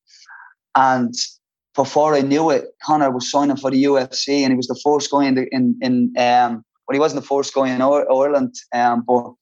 [0.75, 1.15] And
[1.75, 5.11] before I knew it Conor was signing for the UFC and he was the first
[5.11, 9.05] guy in the, in in um well he wasn't the first guy in Ireland um
[9.07, 9.33] but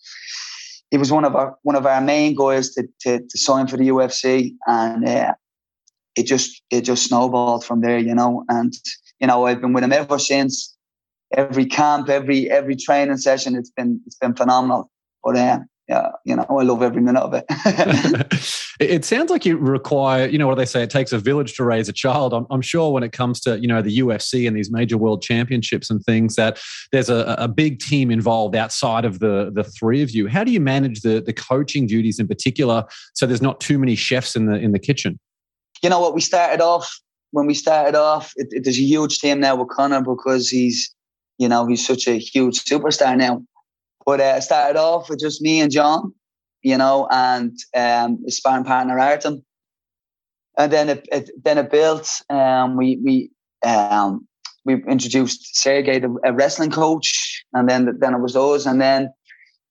[0.90, 3.76] he was one of our one of our main guys to to, to sign for
[3.76, 5.35] the UFC and uh,
[6.16, 8.44] it just it just snowballed from there you know.
[8.48, 8.72] And
[9.20, 10.71] you know I've been with him ever since
[11.33, 13.55] every camp, every every training session.
[13.57, 14.90] It's been it's been phenomenal.
[15.23, 17.45] But uh, yeah, you know, I love every minute of it.
[18.81, 21.64] it sounds like you require, you know, what they say, it takes a village to
[21.64, 22.33] raise a child.
[22.33, 25.23] I'm, I'm, sure when it comes to, you know, the UFC and these major world
[25.23, 26.61] championships and things, that
[26.92, 30.29] there's a, a big team involved outside of the the three of you.
[30.29, 33.97] How do you manage the the coaching duties in particular, so there's not too many
[33.97, 35.18] chefs in the in the kitchen?
[35.83, 36.14] You know what?
[36.14, 37.01] We started off
[37.33, 38.33] when we started off.
[38.37, 40.95] It, it, there's a huge team now with Conor because he's
[41.42, 43.42] you know, he's such a huge superstar now.
[44.07, 46.14] But uh, started off with just me and John,
[46.62, 49.44] you know, and um, his sparring partner Artem.
[50.57, 52.09] And then it, it then it built.
[52.31, 53.31] Um, we we
[53.68, 54.28] um,
[54.64, 59.12] we introduced Sergey, the a wrestling coach, and then then it was us, and then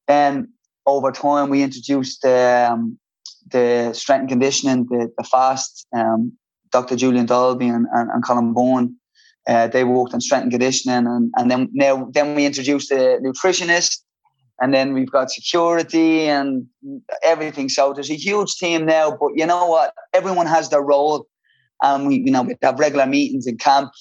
[0.07, 0.51] then
[0.85, 2.97] over time we introduced um,
[3.49, 6.33] the strength and conditioning, the, the fast, um,
[6.71, 6.95] Dr.
[6.95, 8.95] Julian Dolby and, and, and Colin Bourne
[9.47, 13.19] uh, they worked on strength and conditioning, and, and then now then we introduced a
[13.23, 14.01] nutritionist,
[14.61, 16.67] and then we've got security and
[17.23, 17.67] everything.
[17.67, 19.17] So there's a huge team now.
[19.19, 19.93] But you know what?
[20.13, 21.27] Everyone has their role,
[21.81, 23.91] and we you know we have regular meetings in camp.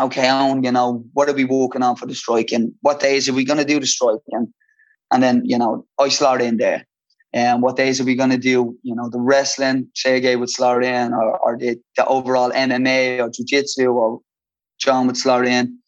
[0.00, 3.28] Okay, on you know what are we working on for the strike, and what days
[3.28, 4.48] are we going to do the strike, and
[5.12, 6.86] and then you know I slot in there.
[7.34, 8.76] And what days are we going to do?
[8.82, 13.30] You know, the wrestling, Sergey would slot in, or, or the, the overall MMA or
[13.30, 14.20] jiu-jitsu or
[14.78, 15.78] John would slot in.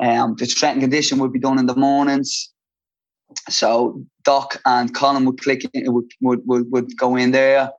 [0.00, 2.52] Um, the strength and condition would be done in the mornings.
[3.48, 7.70] So Doc and Colin would click in, would, would, would, would go in there.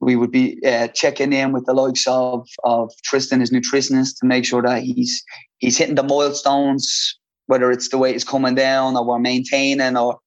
[0.00, 4.26] We would be uh, checking in with the likes of, of Tristan, his nutritionist, to
[4.26, 5.22] make sure that he's
[5.58, 10.18] he's hitting the milestones, whether it's the weight is coming down or we're maintaining or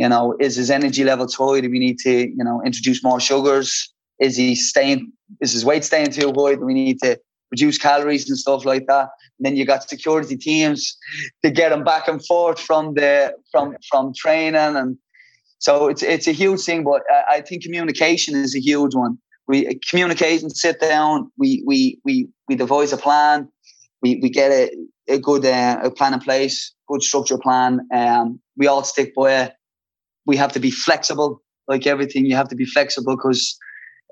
[0.00, 1.60] you know, is his energy level high?
[1.60, 3.92] Do we need to, you know, introduce more sugars?
[4.18, 6.54] Is he staying is his weight staying too high?
[6.54, 9.08] Do we need to reduce calories and stuff like that.
[9.38, 10.96] And then you got security teams
[11.44, 14.96] to get them back and forth from the from from training, and
[15.58, 16.84] so it's it's a huge thing.
[16.84, 19.18] But I think communication is a huge one.
[19.48, 21.30] We communicate and sit down.
[21.38, 23.48] We we we we devise a plan.
[24.02, 24.70] We we get a,
[25.08, 27.80] a good uh, a plan in place, good structure plan.
[27.92, 29.52] Um, we all stick by it.
[30.26, 33.56] We have to be flexible like everything, you have to be flexible because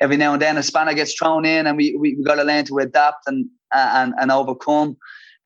[0.01, 2.45] every now and then a spanner gets thrown in, and we we, we got to
[2.45, 4.97] learn to adapt and and and overcome.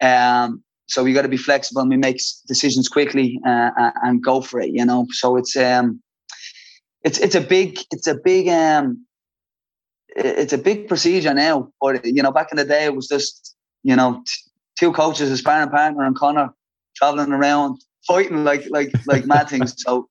[0.00, 3.70] Um, so we got to be flexible and we make decisions quickly uh,
[4.02, 4.70] and go for it.
[4.70, 6.02] You know, so it's um,
[7.02, 9.06] it's it's a big it's a big um,
[10.08, 11.68] it's a big procedure now.
[11.80, 15.30] But you know, back in the day, it was just you know t- two coaches,
[15.30, 16.50] a sparring partner, and Conor
[16.96, 19.74] traveling around fighting like like like mad things.
[19.76, 20.08] So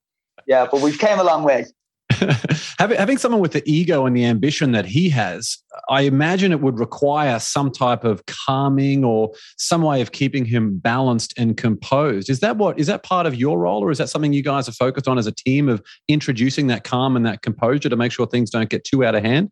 [0.48, 1.66] yeah, but we've came a long way.
[2.80, 5.58] having, someone with the ego and the ambition that he has,
[5.90, 10.78] I imagine it would require some type of calming or some way of keeping him
[10.78, 12.30] balanced and composed.
[12.30, 14.68] Is that what is that part of your role, or is that something you guys
[14.68, 18.12] are focused on as a team of introducing that calm and that composure to make
[18.12, 19.52] sure things don't get too out of hand?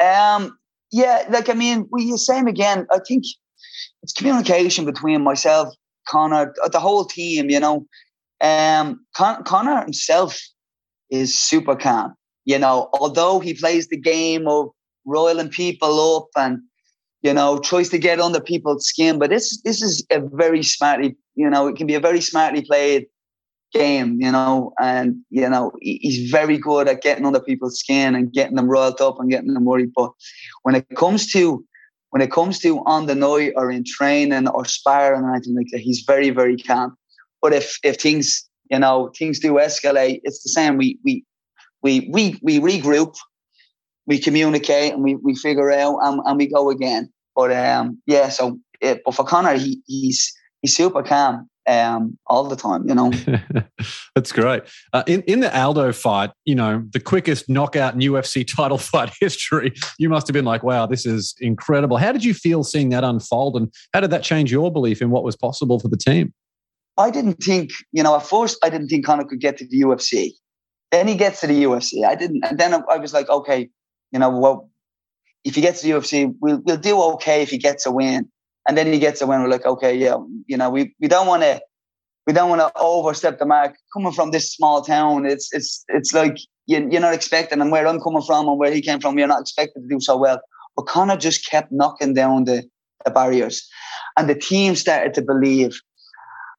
[0.00, 0.58] Um,
[0.90, 2.86] yeah, like I mean, we same again.
[2.90, 3.24] I think
[4.02, 5.74] it's communication between myself,
[6.08, 7.50] Conor, the whole team.
[7.50, 7.86] You know,
[8.40, 10.40] um, Con- Conor himself
[11.12, 12.14] is super calm.
[12.44, 14.70] You know, although he plays the game of
[15.04, 16.60] roiling people up and
[17.22, 21.16] you know tries to get under people's skin, but this this is a very smartly
[21.36, 23.06] you know it can be a very smartly played
[23.72, 24.20] game.
[24.20, 28.56] You know, and you know he's very good at getting under people's skin and getting
[28.56, 29.92] them roiled up and getting them worried.
[29.94, 30.10] But
[30.62, 31.64] when it comes to
[32.10, 35.68] when it comes to on the night or in training or sparring or anything like
[35.70, 36.96] that, he's very very calm.
[37.40, 40.20] But if if things you know, things do escalate.
[40.24, 40.78] It's the same.
[40.78, 41.24] We we
[41.82, 43.14] we we we regroup,
[44.06, 47.12] we communicate, and we we figure out, and, and we go again.
[47.36, 48.30] But um, yeah.
[48.30, 50.32] So, it, but for Conor he, he's
[50.62, 53.12] he's super calm um, all the time, you know.
[54.14, 54.62] That's great.
[54.94, 59.12] Uh, in in the Aldo fight, you know, the quickest knockout in UFC title fight
[59.20, 62.88] history, you must have been like, "Wow, this is incredible." How did you feel seeing
[62.88, 65.98] that unfold, and how did that change your belief in what was possible for the
[65.98, 66.32] team?
[66.98, 69.80] I didn't think, you know, at first I didn't think Conor could get to the
[69.80, 70.32] UFC.
[70.90, 72.04] Then he gets to the UFC.
[72.04, 73.70] I didn't, and then I was like, okay,
[74.10, 74.70] you know, well,
[75.44, 78.28] if he gets to the UFC, we'll we'll do okay if he gets a win.
[78.68, 79.42] And then he gets a win.
[79.42, 81.60] We're like, okay, yeah, you know, we we don't want to
[82.26, 83.74] we don't want to overstep the mark.
[83.94, 87.86] Coming from this small town, it's it's it's like you, you're not expecting, and where
[87.86, 90.40] I'm coming from and where he came from, you're not expected to do so well.
[90.76, 92.64] But Conor just kept knocking down the,
[93.04, 93.66] the barriers,
[94.16, 95.80] and the team started to believe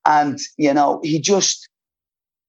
[0.05, 1.69] and, you know, he just,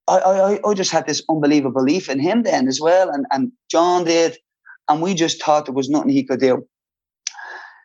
[0.08, 3.10] I, I, I just had this unbelievable belief in him then as well.
[3.10, 4.36] And, and John did.
[4.88, 6.66] And we just thought there was nothing he could do.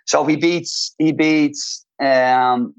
[0.06, 2.74] So he beats, he beats, um,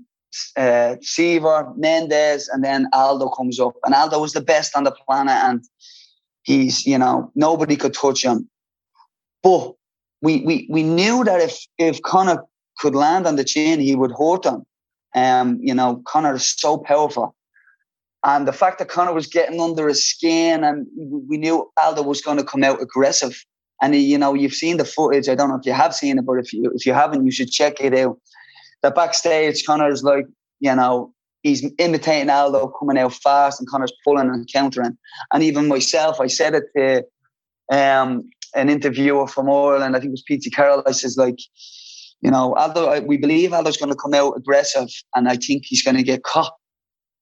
[0.56, 3.74] uh, Siver, Mendes, and then Aldo comes up.
[3.84, 5.34] And Aldo was the best on the planet.
[5.34, 5.64] And
[6.42, 8.48] he's, you know, nobody could touch him.
[9.42, 9.72] But
[10.20, 12.44] we, we, we knew that if, if Conor
[12.78, 14.64] could land on the chin, he would hurt him.
[15.14, 17.34] Um, you know, Conor is so powerful.
[18.22, 20.86] And the fact that Conor was getting under his skin and
[21.28, 23.44] we knew Aldo was going to come out aggressive.
[23.82, 25.28] And he, you know, you've seen the footage.
[25.28, 27.30] I don't know if you have seen it, but if you if you haven't, you
[27.30, 28.20] should check it out.
[28.82, 30.26] The backstage, Conor's like,
[30.60, 34.98] you know, he's imitating Aldo coming out fast and Conor's pulling and countering.
[35.32, 37.04] And even myself, I said it to
[37.74, 40.82] um, an interviewer from Ireland, I think it was Pete Carroll.
[40.86, 41.38] I says like,
[42.22, 45.82] you know, Aldo, we believe Aldo's going to come out aggressive, and I think he's
[45.82, 46.52] going to get caught.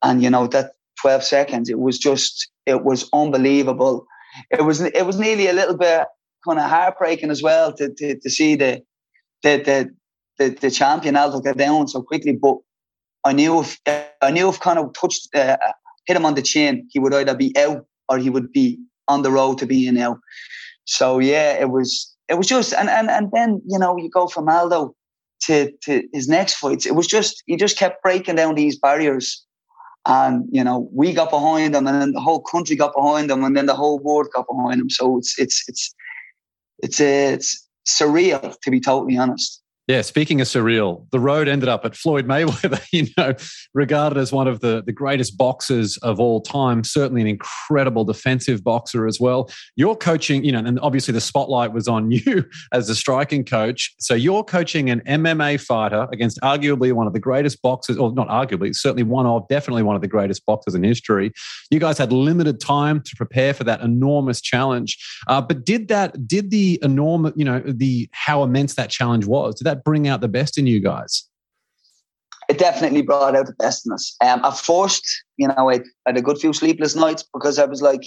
[0.02, 4.06] And you know that 12 seconds, it was just, it was unbelievable.
[4.50, 6.06] It was, it was nearly a little bit
[6.44, 8.82] kind of heartbreaking as well to to, to see the,
[9.42, 9.94] the the
[10.38, 12.32] the the champion Aldo get down so quickly.
[12.32, 12.56] But
[13.24, 15.56] I knew if I knew if kind of touched, uh,
[16.06, 19.22] hit him on the chin, he would either be out or he would be on
[19.22, 20.18] the road to being out.
[20.84, 24.26] So yeah, it was it was just and and and then you know you go
[24.26, 24.94] from Aldo
[25.42, 26.86] to to his next fights.
[26.86, 29.44] It was just he just kept breaking down these barriers,
[30.06, 33.44] and you know we got behind him, and then the whole country got behind him,
[33.44, 34.90] and then the whole world got behind him.
[34.90, 35.94] So it's it's it's
[36.82, 39.62] it's it's surreal to be totally honest.
[39.88, 43.32] Yeah, speaking of surreal, the road ended up at Floyd Mayweather, you know,
[43.72, 48.62] regarded as one of the, the greatest boxers of all time, certainly an incredible defensive
[48.62, 49.50] boxer as well.
[49.76, 53.94] You're coaching, you know, and obviously the spotlight was on you as a striking coach.
[53.98, 58.28] So you're coaching an MMA fighter against arguably one of the greatest boxers, or not
[58.28, 61.32] arguably, certainly one of, definitely one of the greatest boxers in history.
[61.70, 64.98] You guys had limited time to prepare for that enormous challenge.
[65.28, 69.54] Uh, but did that, did the enormous, you know, the how immense that challenge was,
[69.54, 71.24] did that that bring out the best in you guys?
[72.48, 74.16] It definitely brought out the best in us.
[74.20, 75.00] Um, at
[75.36, 78.04] you know, I had a good few sleepless nights because I was like,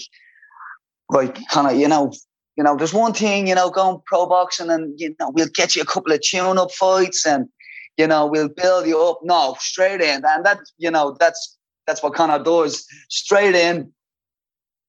[1.09, 2.11] like kind of, you know,
[2.57, 5.75] you know, there's one thing, you know, going pro boxing and you know, we'll get
[5.75, 7.47] you a couple of tune-up fights and
[7.97, 9.19] you know, we'll build you up.
[9.21, 12.85] No, straight in, and that, you know, that's that's what Conor does.
[13.09, 13.91] Straight in,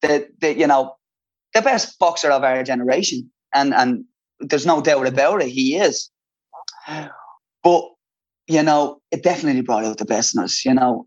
[0.01, 0.97] the, the you know
[1.53, 4.05] the best boxer of our generation, and and
[4.41, 5.49] there's no doubt about it.
[5.49, 6.11] He is,
[7.63, 7.85] but
[8.47, 10.65] you know, it definitely brought out the best in us.
[10.65, 11.07] You know,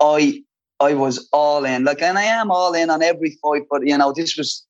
[0.00, 0.42] I
[0.80, 3.96] I was all in, like, and I am all in on every fight, but you
[3.96, 4.66] know, this was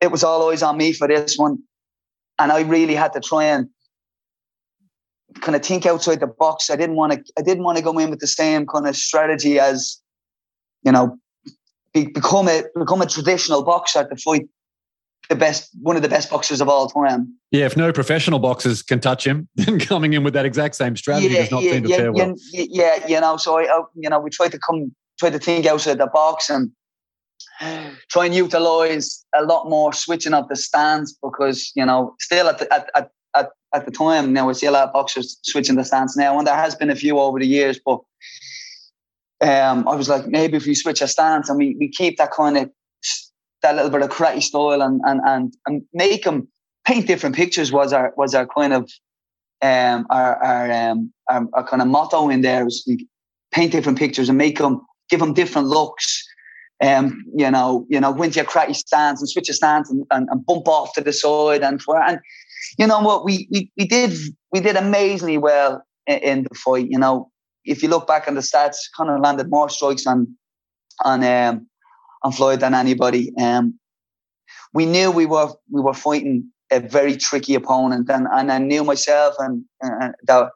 [0.00, 1.58] it was all eyes on me for this one,
[2.38, 3.68] and I really had to try and
[5.40, 6.70] kind of think outside the box.
[6.70, 7.32] I didn't want to.
[7.38, 10.00] I didn't want to go in with the same kind of strategy as,
[10.82, 11.18] you know,
[11.92, 14.48] be, become a become a traditional boxer to fight
[15.28, 17.34] the best, one of the best boxers of all time.
[17.50, 20.96] Yeah, if no professional boxers can touch him, then coming in with that exact same
[20.96, 22.34] strategy yeah, does not yeah, seem to yeah, fare well.
[22.52, 25.66] Yeah, you know, so I, I, you know, we try to come, try to think
[25.66, 26.70] outside the box and
[28.10, 32.58] try and utilize a lot more switching up the stance because you know, still at
[32.58, 35.76] the, at, at at, at the time now we see a lot of boxers switching
[35.76, 38.00] the stance now, and there has been a few over the years, but
[39.42, 42.30] um, I was like, maybe if we switch a stance and we, we keep that
[42.32, 42.70] kind of
[43.66, 46.48] that little bit of karate style and and and, and make them
[46.86, 48.90] paint different pictures was our was our kind of
[49.62, 52.88] um our our um our, our kind of motto in there was
[53.52, 56.24] paint different pictures and make them give them different looks.
[56.82, 60.04] Um, you know, you know, go into your karate stance and switch your stance and,
[60.10, 62.20] and, and bump off to the side and and
[62.78, 64.12] you know what we we we did
[64.52, 66.86] we did amazingly well in, in the fight.
[66.90, 67.30] You know,
[67.64, 70.36] if you look back on the stats, Conor landed more strikes on
[71.02, 71.66] on um,
[72.26, 73.32] on Floyd than anybody.
[73.38, 73.78] Um,
[74.74, 78.82] we knew we were we were fighting a very tricky opponent, and and I knew
[78.82, 80.50] myself and uh, that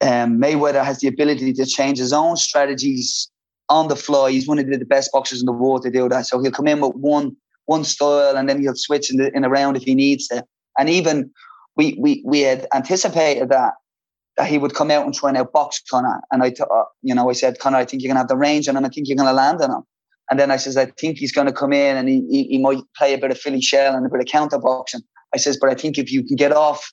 [0.00, 3.28] um, Mayweather has the ability to change his own strategies
[3.68, 4.30] on the fly.
[4.30, 6.26] He's one of the best boxers in the world to do that.
[6.26, 9.44] So he'll come in with one one style, and then he'll switch in, the, in
[9.44, 10.44] a round if he needs to.
[10.78, 11.30] And even
[11.76, 13.74] we we we had anticipated that
[14.36, 16.20] that he would come out and try and outbox Conor.
[16.30, 18.68] And I, uh, you know, I said, Conor, I think you're gonna have the range,
[18.68, 19.82] and I think you're gonna land on him.
[20.30, 22.58] And then I says, I think he's going to come in and he, he, he,
[22.58, 25.00] might play a bit of Philly shell and a bit of counter boxing.
[25.34, 26.90] I says, but I think if you can get off,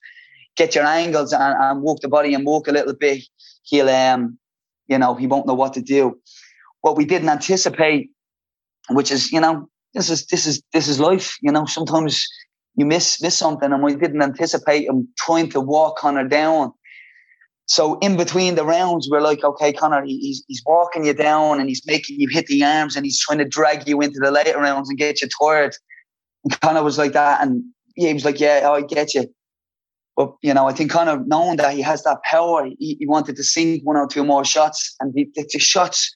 [0.55, 3.23] get your angles and, and walk the body and walk a little bit,
[3.63, 4.37] he'll, um,
[4.87, 6.17] you know, he won't know what to do.
[6.81, 8.09] What we didn't anticipate,
[8.89, 11.37] which is, you know, this is this is this is life.
[11.41, 12.27] You know, sometimes
[12.75, 16.73] you miss miss something, and we didn't anticipate him trying to walk Conor down
[17.67, 21.67] so in between the rounds, we're like, okay, Conor, he's, he's walking you down and
[21.67, 24.59] he's making you hit the arms and he's trying to drag you into the later
[24.59, 25.75] rounds and get you tired.
[26.43, 27.41] And Conor was like that.
[27.41, 27.63] And
[27.95, 29.25] he was like, yeah, I get you.
[30.15, 33.35] But, you know, I think Conor, knowing that he has that power, he, he wanted
[33.35, 34.95] to sink one or two more shots.
[34.99, 36.15] And the, the shots,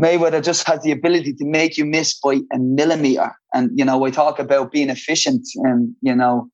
[0.00, 3.32] Mayweather just has the ability to make you miss by a millimeter.
[3.52, 6.48] And, you know, we talk about being efficient and, you know,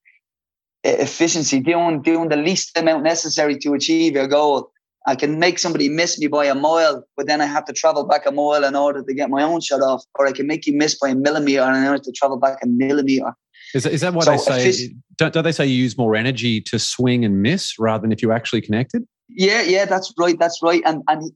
[0.87, 4.71] efficiency, doing doing the least amount necessary to achieve your goal.
[5.09, 8.05] I can make somebody miss me by a mile, but then I have to travel
[8.05, 10.67] back a mile in order to get my own shot off, or I can make
[10.67, 13.33] you miss by a millimeter and I have to travel back a millimeter.
[13.75, 14.95] Is that, is that what so they say?
[15.17, 18.23] Don't, don't they say you use more energy to swing and miss rather than if
[18.23, 19.07] you actually connected?
[19.29, 20.83] Yeah, yeah, that's right, that's right.
[20.85, 21.33] And and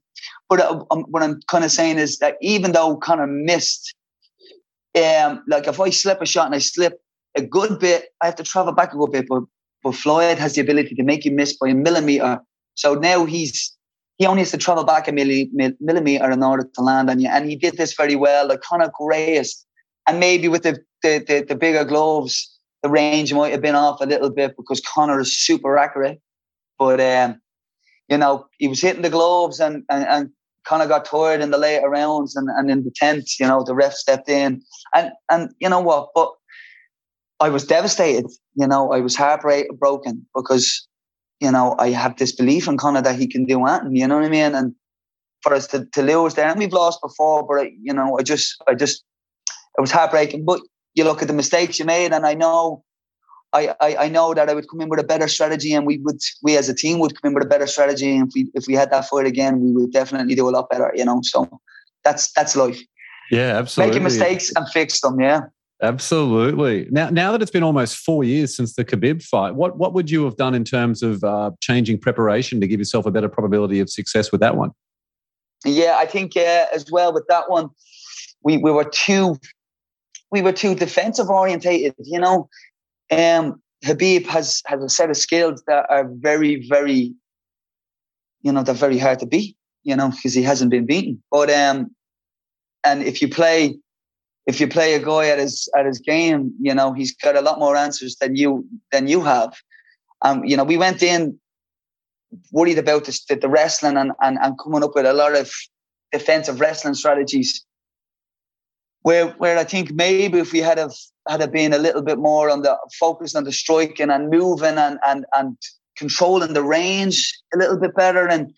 [0.48, 3.94] but uh, um, what I'm kind of saying is that even though kind of missed,
[4.96, 7.00] um, like if I slip a shot and I slip
[7.36, 8.06] a good bit.
[8.20, 9.42] I have to travel back a good bit, but
[9.82, 12.40] but Floyd has the ability to make you miss by a millimeter.
[12.74, 13.76] So now he's
[14.18, 15.48] he only has to travel back a milli,
[15.80, 18.48] millimeter in order to land on you, and he did this very well.
[18.48, 19.64] Like Conor Grace,
[20.06, 22.50] and maybe with the the, the the bigger gloves,
[22.82, 26.20] the range might have been off a little bit because Conor is super accurate.
[26.78, 27.40] But um,
[28.08, 30.30] you know, he was hitting the gloves and and, and
[30.64, 33.64] kind of got tired in the later rounds and, and in the tenth, you know,
[33.64, 34.62] the ref stepped in.
[34.94, 36.10] And and you know what?
[36.14, 36.30] But
[37.40, 38.30] I was devastated.
[38.54, 40.86] You know, I was heartbroken because,
[41.40, 43.96] you know, I have this belief in Conor that he can do anything.
[43.96, 44.54] You know what I mean?
[44.54, 44.74] And
[45.42, 48.22] for us to, to lose there, and we've lost before, but I, you know, I
[48.22, 49.02] just, I just,
[49.78, 50.44] it was heartbreaking.
[50.44, 50.60] But
[50.94, 52.84] you look at the mistakes you made, and I know,
[53.52, 55.98] I, I, I know that I would come in with a better strategy, and we
[55.98, 58.14] would, we as a team would come in with a better strategy.
[58.14, 60.68] And if we, if we had that fight again, we would definitely do a lot
[60.68, 60.92] better.
[60.94, 61.48] You know, so
[62.04, 62.80] that's that's life.
[63.30, 63.92] Yeah, absolutely.
[63.92, 65.18] Making mistakes and fix them.
[65.18, 65.40] Yeah.
[65.82, 66.86] Absolutely.
[66.90, 70.10] Now, now that it's been almost four years since the Khabib fight, what what would
[70.10, 73.80] you have done in terms of uh, changing preparation to give yourself a better probability
[73.80, 74.70] of success with that one?
[75.64, 77.70] Yeah, I think uh, as well with that one,
[78.42, 79.38] we we were too
[80.30, 81.94] we were too defensive orientated.
[81.98, 82.48] You know,
[83.10, 87.14] um, Khabib has has a set of skills that are very very,
[88.42, 89.56] you know, they're very hard to beat.
[89.82, 91.22] You know, because he hasn't been beaten.
[91.30, 91.94] But um,
[92.84, 93.78] and if you play
[94.46, 97.40] if you play a guy at his at his game, you know he's got a
[97.40, 99.54] lot more answers than you than you have.
[100.22, 101.38] Um, you know, we went in
[102.52, 105.50] worried about this, the, the wrestling and, and and coming up with a lot of
[106.12, 107.64] defensive wrestling strategies.
[109.02, 110.94] where where I think maybe if we had have
[111.28, 114.78] had have been a little bit more on the focused on the striking and moving
[114.78, 115.56] and and and
[115.96, 118.52] controlling the range a little bit better and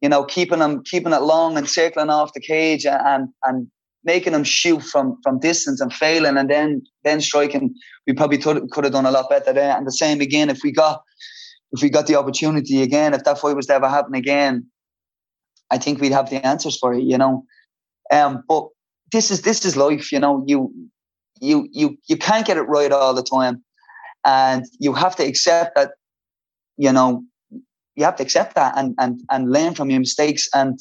[0.00, 3.70] you know keeping them keeping it long and circling off the cage and and
[4.04, 7.74] making them shoot from from distance and failing and then then striking
[8.06, 9.76] we probably could, could have done a lot better there.
[9.76, 11.02] And the same again if we got
[11.72, 14.66] if we got the opportunity again if that fight was to ever happen again
[15.70, 17.44] I think we'd have the answers for it you know?
[18.10, 18.68] Um but
[19.12, 20.44] this is this is life you know?
[20.46, 20.72] You
[21.40, 23.62] you you you can't get it right all the time.
[24.24, 25.92] And you have to accept that
[26.78, 27.24] you know
[27.96, 30.48] you have to accept that and and and learn from your mistakes.
[30.54, 30.78] And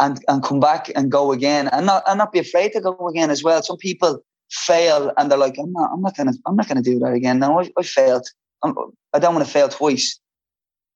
[0.00, 2.96] and and come back and go again and not and not be afraid to go
[3.08, 3.62] again as well.
[3.62, 6.98] Some people fail and they're like, I'm not, I'm not gonna, I'm not gonna do
[6.98, 7.38] that again.
[7.38, 8.26] No, I, I failed.
[8.62, 8.74] I'm,
[9.12, 10.18] I do not want to fail twice.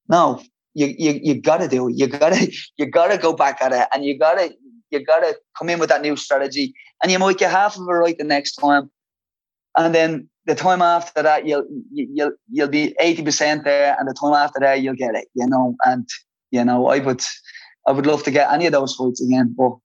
[0.09, 0.42] No,
[0.74, 1.94] you you you gotta do it.
[1.96, 4.55] You gotta you gotta go back at it, and you gotta
[4.90, 7.92] you gotta come in with that new strategy, and you might get half of it
[7.92, 8.90] right the next time,
[9.76, 14.14] and then the time after that you'll you'll you'll be eighty percent there, and the
[14.14, 15.28] time after that you'll get it.
[15.34, 16.09] You know, and
[16.50, 17.22] you know I would
[17.87, 19.76] I would love to get any of those fights again, but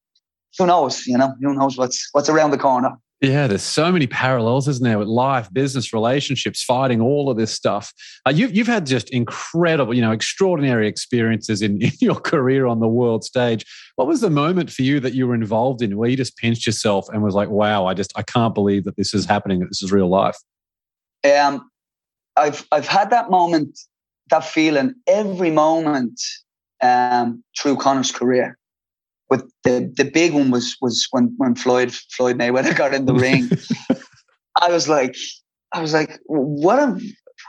[0.57, 1.05] who knows?
[1.05, 2.97] You know, who knows what's what's around the corner.
[3.21, 7.51] Yeah, there's so many parallels, isn't there, with life, business, relationships, fighting, all of this
[7.51, 7.91] stuff.
[8.25, 12.79] Uh, you've you've had just incredible, you know, extraordinary experiences in, in your career on
[12.79, 13.65] the world stage.
[13.97, 16.65] What was the moment for you that you were involved in where you just pinched
[16.65, 19.59] yourself and was like, "Wow, I just I can't believe that this is happening.
[19.59, 20.37] That this is real life."
[21.25, 21.69] Um,
[22.37, 23.77] I've I've had that moment,
[24.29, 26.21] that feeling every moment
[26.81, 28.57] um, through Conor's career.
[29.29, 33.13] But the the big one was was when when Floyd Floyd Mayweather got in the
[33.13, 33.49] ring.
[34.61, 35.15] I was like,
[35.73, 36.99] I was like, what am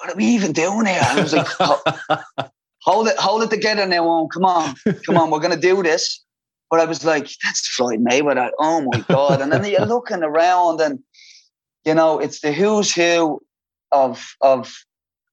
[0.00, 1.00] what are we even doing here?
[1.02, 1.46] I was like,
[2.82, 4.06] hold it, hold it together now.
[4.06, 4.28] on.
[4.28, 4.74] Come on,
[5.06, 6.22] come on, we're gonna do this.
[6.70, 8.50] But I was like, that's Floyd Mayweather.
[8.58, 9.40] Oh my god!
[9.40, 11.00] And then you're looking around, and
[11.84, 13.40] you know, it's the who's who
[13.90, 14.72] of of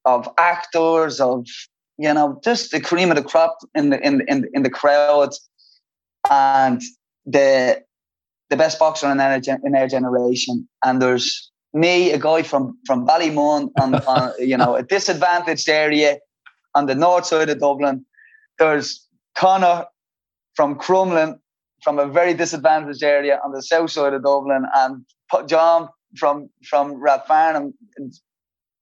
[0.05, 1.45] of actors, of
[1.97, 5.33] you know, just the cream of the crop in the in in, in the crowd,
[6.29, 6.81] and
[7.25, 7.83] the
[8.49, 10.67] the best boxer in our, in our generation.
[10.83, 16.19] And there's me, a guy from from Ballymun, on, on you know a disadvantaged area
[16.75, 18.05] on the north side of Dublin.
[18.59, 19.85] There's Conor
[20.55, 21.39] from Crumlin,
[21.83, 25.05] from a very disadvantaged area on the south side of Dublin, and
[25.47, 27.73] John from from Rathfarnham,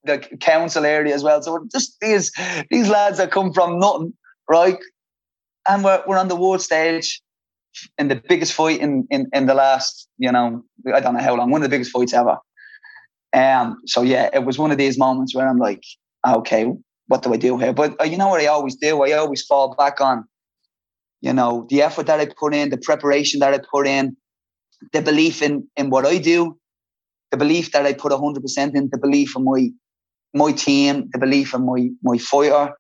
[0.06, 1.42] the council area as well.
[1.42, 2.32] So just these
[2.70, 4.14] these lads that come from nothing,
[4.50, 4.78] right?
[5.68, 7.22] And we're we're on the world stage
[7.98, 11.36] in the biggest fight in, in in the last, you know, I don't know how
[11.36, 12.38] long, one of the biggest fights ever.
[13.34, 15.84] Um, so yeah, it was one of these moments where I'm like,
[16.26, 16.72] okay,
[17.08, 17.74] what do I do here?
[17.74, 19.04] But uh, you know what I always do?
[19.04, 20.26] I always fall back on,
[21.22, 24.16] you know, the effort that I put in, the preparation that I put in,
[24.94, 26.58] the belief in in what I do,
[27.32, 29.70] the belief that I put hundred percent in, the belief in my
[30.36, 32.74] my team, the belief in my my fighter,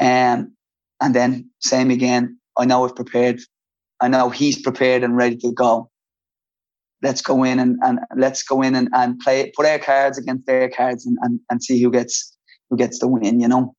[0.00, 0.52] um,
[1.00, 2.38] and then same again.
[2.58, 3.40] I know I've prepared.
[4.00, 5.90] I know he's prepared and ready to go.
[7.02, 10.46] Let's go in and, and let's go in and, and play put our cards against
[10.46, 12.36] their cards and, and, and see who gets
[12.68, 13.74] who gets the win, you know.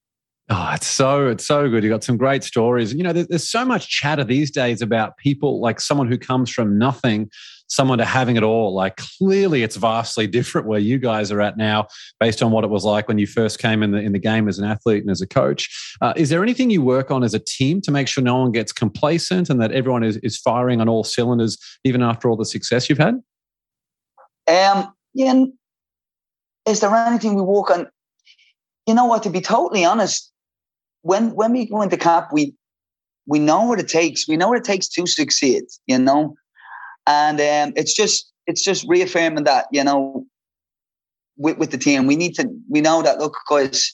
[0.53, 1.81] Oh, it's so it's so good.
[1.81, 2.93] You got some great stories.
[2.93, 6.49] You know, there's, there's so much chatter these days about people like someone who comes
[6.49, 7.31] from nothing
[7.69, 8.73] someone to having it all.
[8.73, 11.87] Like clearly it's vastly different where you guys are at now
[12.19, 14.49] based on what it was like when you first came in the in the game
[14.49, 15.95] as an athlete and as a coach.
[16.01, 18.51] Uh, is there anything you work on as a team to make sure no one
[18.51, 22.43] gets complacent and that everyone is, is firing on all cylinders even after all the
[22.43, 23.15] success you've had?
[24.49, 25.45] Um, yeah.
[26.67, 27.87] Is there anything we work on?
[28.85, 29.23] You know what?
[29.23, 30.30] To be totally honest,
[31.01, 32.55] when when we go into camp, we
[33.25, 34.27] we know what it takes.
[34.27, 35.63] We know what it takes to succeed.
[35.87, 36.35] You know,
[37.07, 40.25] and um, it's just it's just reaffirming that you know
[41.37, 43.93] with, with the team we need to we know that look guys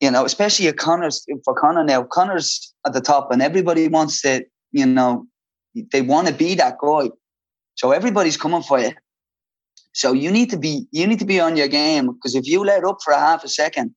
[0.00, 4.20] you know especially at Conor's for Conor now Conor's at the top and everybody wants
[4.22, 5.26] to you know
[5.92, 7.10] they want to be that guy
[7.74, 8.92] so everybody's coming for you
[9.92, 12.64] so you need to be you need to be on your game because if you
[12.64, 13.94] let up for a half a second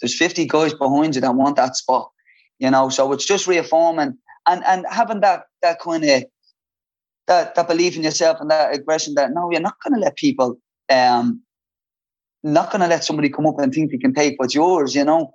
[0.00, 2.10] there's 50 guys behind you that want that spot
[2.58, 4.16] you know so it's just reaffirming
[4.48, 6.24] and and having that that kind of
[7.30, 10.16] that that belief in yourself and that aggression that no, you're not going to let
[10.16, 10.58] people,
[10.90, 11.42] um,
[12.42, 14.94] not going to let somebody come up and think they can take what's yours.
[14.94, 15.32] You know,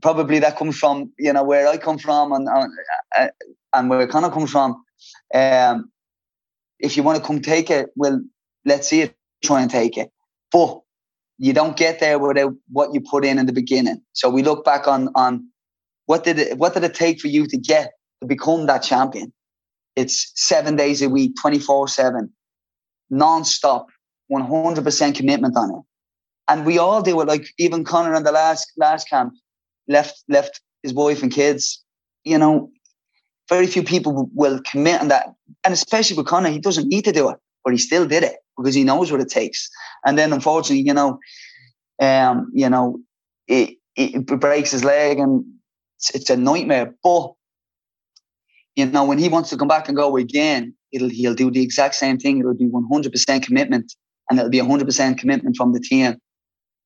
[0.00, 2.72] probably that comes from you know where I come from and and,
[3.16, 3.28] uh,
[3.74, 4.82] and where Conor comes from.
[5.34, 5.90] Um,
[6.78, 8.20] if you want to come take it, well,
[8.64, 9.14] let's see it.
[9.44, 10.10] Try and take it,
[10.50, 10.80] but
[11.38, 14.00] you don't get there without what you put in in the beginning.
[14.12, 15.48] So we look back on on
[16.06, 19.32] what did it what did it take for you to get to become that champion?
[19.96, 22.32] it's seven days a week, 24 7.
[23.10, 23.86] non-stop,
[24.32, 25.82] 100% commitment on it.
[26.48, 27.28] And we all do it.
[27.28, 29.34] Like even Conor in the last last camp
[29.88, 31.82] left left his wife and kids.
[32.24, 32.70] You know,
[33.48, 35.34] very few people will commit on that.
[35.62, 38.36] And especially with Conor, he doesn't need to do it, but he still did it
[38.56, 39.68] because he knows what it takes.
[40.04, 41.18] And then unfortunately, you know,
[42.00, 42.98] um, you know,
[43.48, 45.44] it, it breaks his leg and
[45.98, 46.94] it's, it's a nightmare.
[47.02, 47.32] But
[48.76, 51.62] you know, when he wants to come back and go again, it'll he'll do the
[51.62, 52.38] exact same thing.
[52.38, 53.94] It'll be 100% commitment,
[54.28, 56.16] and it'll be 100% commitment from the team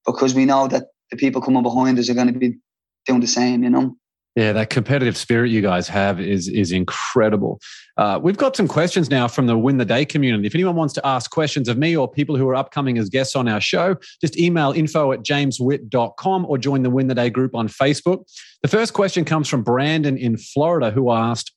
[0.07, 2.59] because we know that the people coming behind us are going to be
[3.07, 3.62] doing the same.
[3.62, 3.97] You know.
[4.39, 7.61] Yeah, that competitive spirit you guys have is is incredible.
[7.97, 10.47] Uh, we've got some questions now from the Win the Day community.
[10.47, 13.34] If anyone wants to ask questions of me or people who are upcoming as guests
[13.34, 17.57] on our show, just email info at jameswitt.com or join the Win the Day group
[17.57, 18.26] on Facebook.
[18.62, 21.51] The first question comes from Brandon in Florida, who asked,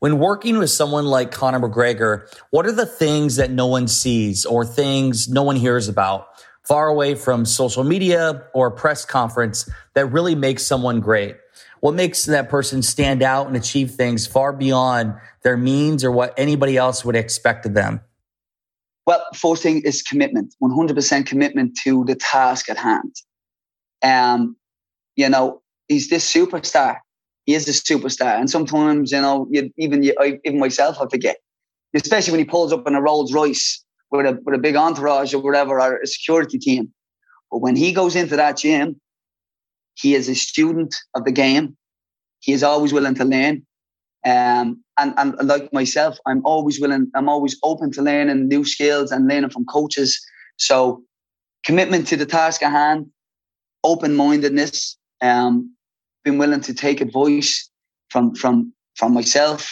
[0.00, 4.44] when working with someone like Conor McGregor, what are the things that no one sees
[4.44, 6.26] or things no one hears about
[6.66, 11.36] far away from social media or press conference that really makes someone great?
[11.86, 15.14] What makes that person stand out and achieve things far beyond
[15.44, 18.00] their means or what anybody else would expect of them?
[19.06, 23.14] Well, first thing is commitment, 100% commitment to the task at hand.
[24.02, 24.56] Um,
[25.14, 26.98] you know, he's this superstar
[27.44, 28.36] he is a superstar.
[28.36, 31.36] And sometimes, you know, you, even you, I, even myself, I forget,
[31.94, 35.32] especially when he pulls up in a Rolls Royce with a with a big entourage
[35.32, 36.92] or whatever, or a security team.
[37.52, 39.00] But when he goes into that gym,
[39.96, 41.76] he is a student of the game.
[42.40, 43.66] He is always willing to learn.
[44.24, 49.12] Um, and, and like myself, I'm always willing, I'm always open to learning new skills
[49.12, 50.20] and learning from coaches.
[50.56, 51.02] So
[51.64, 53.06] commitment to the task at hand,
[53.84, 55.74] open-mindedness, um,
[56.24, 57.70] been willing to take advice
[58.10, 59.70] from from from myself,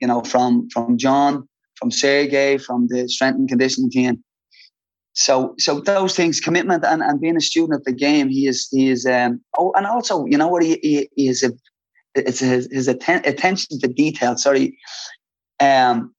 [0.00, 4.22] you know, from from John, from Sergey, from the strength and conditioning team.
[5.16, 8.68] So so those things, commitment and, and being a student of the game, he is
[8.70, 11.52] he is um oh and also you know what he he, he is a
[12.14, 14.36] it's his, his atten- attention to detail.
[14.36, 14.78] Sorry,
[15.58, 16.14] um,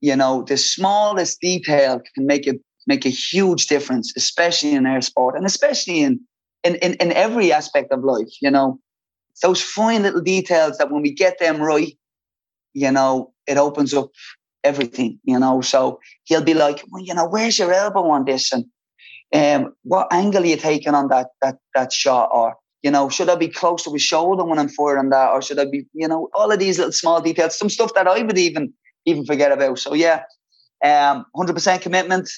[0.00, 5.02] you know the smallest detail can make it make a huge difference, especially in our
[5.02, 6.18] sport and especially in
[6.64, 8.32] in in, in every aspect of life.
[8.40, 8.80] You know,
[9.42, 11.92] those fine little details that when we get them right,
[12.72, 14.08] you know, it opens up
[14.64, 15.60] everything, you know.
[15.60, 18.52] So he'll be like, well, you know, where's your elbow on this?
[18.52, 18.64] And
[19.34, 22.30] um, what angle are you taking on that that that shot?
[22.32, 25.30] Or, you know, should I be close to his shoulder when I'm firing that?
[25.30, 28.08] Or should I be, you know, all of these little small details, some stuff that
[28.08, 28.72] I would even
[29.06, 29.78] even forget about.
[29.78, 30.22] So yeah,
[30.84, 32.30] um, 100% commitment,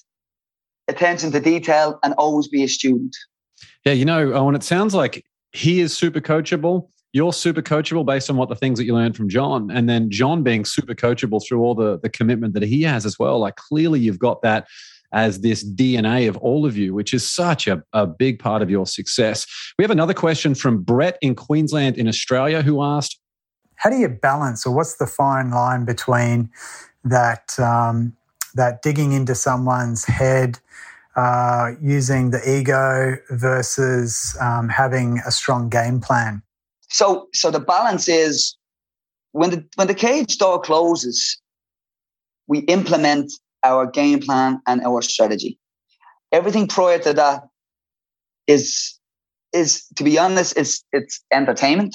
[0.89, 3.17] attention to detail, and always be a student.
[3.85, 6.89] Yeah, you know, Owen, it sounds like he is super coachable.
[7.13, 10.11] You're super coachable based on what the things that you learned from John, and then
[10.11, 13.41] John being super coachable through all the the commitment that he has as well.
[13.41, 14.67] Like clearly, you've got that
[15.13, 18.71] as this DNA of all of you, which is such a, a big part of
[18.71, 19.45] your success.
[19.77, 23.19] We have another question from Brett in Queensland, in Australia, who asked,
[23.75, 26.51] "How do you balance, or what's the fine line between
[27.03, 28.17] that um,
[28.55, 30.59] that digging into someone's head?"
[31.17, 36.43] uh, using the ego versus um, having a strong game plan?
[36.91, 38.57] So, so the balance is
[39.33, 41.41] when the when the cage door closes,
[42.47, 43.33] we implement
[43.63, 45.59] our game plan and our strategy.
[46.33, 47.43] Everything prior to that
[48.47, 48.99] is
[49.53, 51.95] is to be honest, it's it's entertainment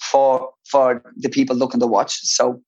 [0.00, 2.20] for for the people looking to watch.
[2.22, 2.62] So,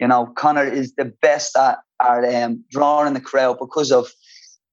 [0.00, 4.08] you know, Conor is the best at, at um, drawing the crowd because of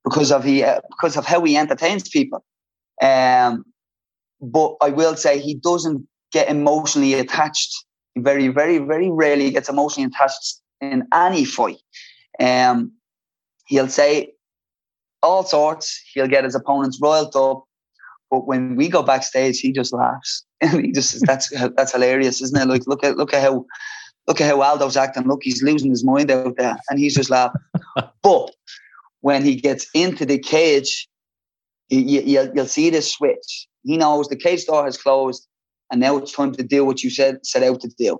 [0.05, 2.43] because of he uh, because of how he entertains people.
[3.01, 3.65] Um,
[4.41, 7.85] but I will say he doesn't get emotionally attached.
[8.17, 11.77] Very, very, very rarely gets emotionally attached in any fight.
[12.39, 12.93] Um,
[13.67, 14.33] he'll say
[15.21, 16.01] all sorts.
[16.13, 17.65] He'll get his opponents riled up.
[18.31, 20.43] But when we go backstage, he just laughs.
[20.61, 22.67] And he just that's that's hilarious, isn't it?
[22.67, 23.65] Like look at look at how
[24.27, 25.27] look at how Aldo's acting.
[25.27, 27.61] Look, he's losing his mind out there, and he's just laughing.
[28.23, 28.51] but
[29.21, 31.09] when he gets into the cage,
[31.89, 33.67] you, you'll, you'll see this switch.
[33.83, 35.47] He knows the cage door has closed,
[35.91, 38.19] and now it's time to do what you said set out to do.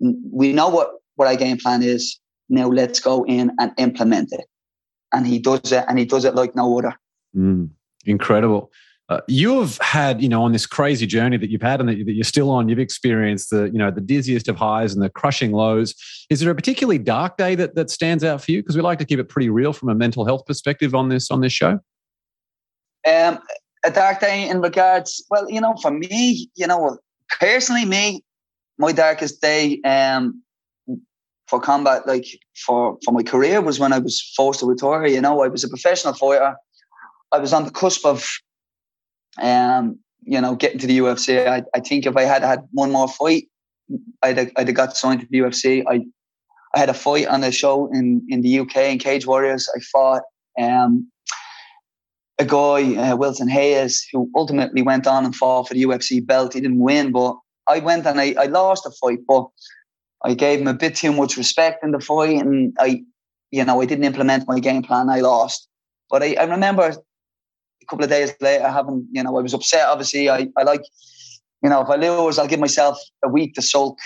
[0.00, 2.18] We know what what our game plan is.
[2.48, 4.46] Now let's go in and implement it.
[5.12, 6.94] And he does it, and he does it like no other.
[7.36, 7.70] Mm,
[8.06, 8.70] incredible.
[9.08, 12.12] Uh, you've had, you know, on this crazy journey that you've had and that, that
[12.12, 15.50] you're still on, you've experienced the, you know, the dizziest of highs and the crushing
[15.50, 15.96] lows.
[16.30, 18.62] Is there a particularly dark day that, that stands out for you?
[18.62, 21.28] Because we like to keep it pretty real from a mental health perspective on this
[21.28, 21.80] on this show.
[23.04, 23.40] Um,
[23.84, 26.98] a dark day in regards, well, you know, for me, you know,
[27.38, 28.24] personally, me,
[28.78, 30.42] my darkest day, um,
[31.48, 32.26] for combat, like
[32.64, 35.06] for for my career, was when I was forced to retire.
[35.06, 36.54] You know, I was a professional fighter.
[37.32, 38.26] I was on the cusp of,
[39.40, 41.46] um, you know, getting to the UFC.
[41.46, 43.48] I, I think if I had had one more fight,
[44.22, 45.84] I'd have, I'd have got signed to the UFC.
[45.88, 46.06] I
[46.74, 49.68] I had a fight on a show in in the UK in Cage Warriors.
[49.76, 50.22] I fought
[50.60, 51.10] um,
[52.40, 56.54] a guy, uh, Wilson Reis, who ultimately went on and fought for the UFC belt.
[56.54, 57.36] He didn't win, but
[57.68, 59.46] I went and I, I lost the fight, but
[60.24, 63.02] I gave him a bit too much respect in the fight, and I,
[63.50, 65.10] you know, I didn't implement my game plan.
[65.10, 65.68] I lost,
[66.08, 69.86] but I, I remember a couple of days later having, you know, I was upset.
[69.86, 70.82] Obviously, I, I like,
[71.62, 73.98] you know, if I lose, I'll give myself a week to sulk,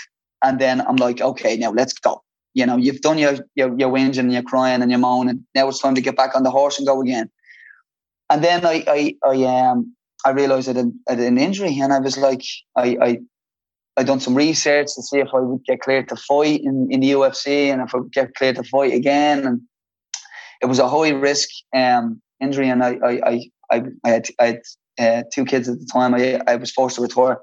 [0.43, 2.21] and then I'm like, okay, now let's go.
[2.53, 5.45] You know, you've done your your, your whinging and your crying and your moaning.
[5.55, 7.29] Now it's time to get back on the horse and go again.
[8.29, 9.95] And then I I I um
[10.25, 12.43] I realized I had, had an injury, and I was like,
[12.75, 13.19] I I
[13.97, 16.99] I done some research to see if I would get cleared to fight in, in
[16.99, 19.45] the UFC and if I would get cleared to fight again.
[19.45, 19.61] And
[20.61, 24.61] it was a high risk um, injury, and I I I, I had, I had
[24.99, 26.15] uh, two kids at the time.
[26.15, 27.39] I I was forced to retire,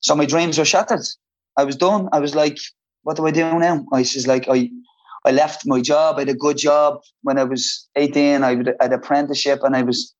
[0.00, 1.06] so my dreams were shattered.
[1.56, 2.08] I was done.
[2.12, 2.58] I was like,
[3.02, 3.84] what do I do now?
[3.92, 4.70] I was like, I
[5.24, 6.16] I left my job.
[6.16, 8.44] I had a good job when I was 18.
[8.44, 10.14] I had an apprenticeship, and I was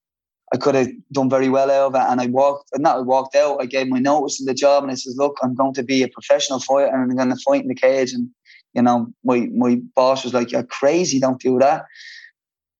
[0.52, 2.10] I could have done very well out of it.
[2.10, 4.82] And I walked, and not I walked out, I gave my notice in the job
[4.82, 7.42] and I says, look, I'm going to be a professional fighter and I'm going to
[7.44, 8.12] fight in the cage.
[8.12, 8.30] And,
[8.72, 11.84] you know, my, my boss was like, you're crazy, don't do that.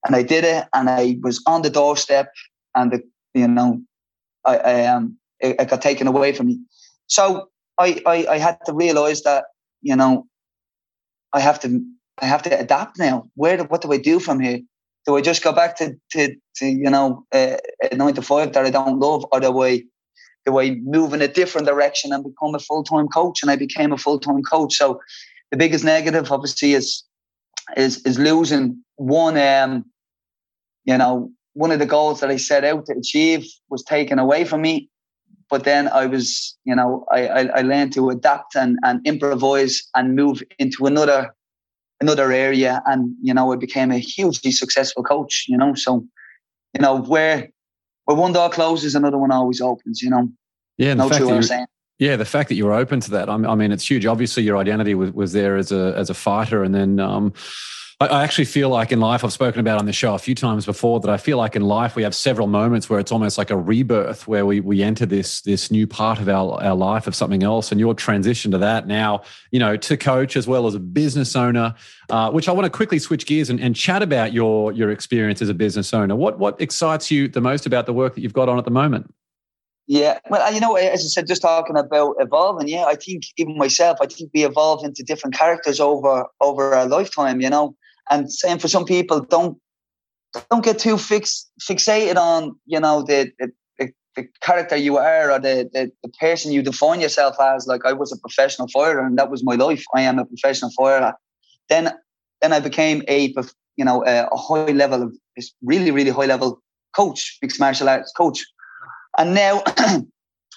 [0.05, 2.31] And I did it and I was on the doorstep
[2.73, 3.03] and, the,
[3.33, 3.81] you know,
[4.45, 6.59] I, I, um, it, it got taken away from me.
[7.07, 9.45] So I, I, I had to realize that,
[9.81, 10.25] you know,
[11.33, 11.83] I have to,
[12.17, 13.29] I have to adapt now.
[13.35, 14.61] Where, what do I do from here?
[15.09, 17.57] Do I just go back to, to, to you know, uh,
[17.91, 19.81] a nine to five that I don't love, or do I,
[20.45, 23.41] do I move in a different direction and become a full time coach?
[23.41, 24.75] And I became a full time coach.
[24.75, 25.01] So
[25.49, 27.03] the biggest negative, obviously, is
[27.75, 29.35] is is losing one.
[29.37, 29.85] Um,
[30.85, 34.45] you know, one of the goals that I set out to achieve was taken away
[34.45, 34.89] from me.
[35.49, 39.81] But then I was, you know, I I, I learned to adapt and and improvise
[39.95, 41.33] and move into another
[42.01, 46.05] another area and you know I became a hugely successful coach you know so
[46.73, 47.49] you know where
[48.05, 50.29] where one door closes another one always opens you know
[50.77, 51.67] yeah no true saying
[51.99, 54.05] yeah, the fact that you were open to that, I mean, it's huge.
[54.05, 57.33] Obviously, your identity was, was there as a as a fighter, and then um,
[58.01, 60.65] I, actually feel like in life, I've spoken about on the show a few times
[60.65, 63.49] before that I feel like in life we have several moments where it's almost like
[63.49, 67.15] a rebirth, where we we enter this this new part of our our life of
[67.15, 70.75] something else, and your transition to that now, you know, to coach as well as
[70.75, 71.75] a business owner,
[72.09, 75.41] uh, which I want to quickly switch gears and, and chat about your your experience
[75.41, 76.15] as a business owner.
[76.15, 78.71] What what excites you the most about the work that you've got on at the
[78.71, 79.13] moment?
[79.87, 82.69] Yeah, well, you know, as I said, just talking about evolving.
[82.69, 86.85] Yeah, I think even myself, I think we evolve into different characters over over a
[86.85, 87.41] lifetime.
[87.41, 87.75] You know,
[88.09, 89.57] and saying for some people, don't
[90.51, 93.51] don't get too fix, fixated on you know the, the,
[94.15, 97.67] the character you are or the, the, the person you define yourself as.
[97.67, 99.83] Like I was a professional fighter, and that was my life.
[99.95, 101.13] I am a professional fighter.
[101.69, 101.91] Then
[102.41, 103.33] then I became a
[103.75, 105.15] you know a, a high level of
[105.63, 106.61] really really high level
[106.95, 108.43] coach, mixed martial arts coach,
[109.17, 109.63] and now.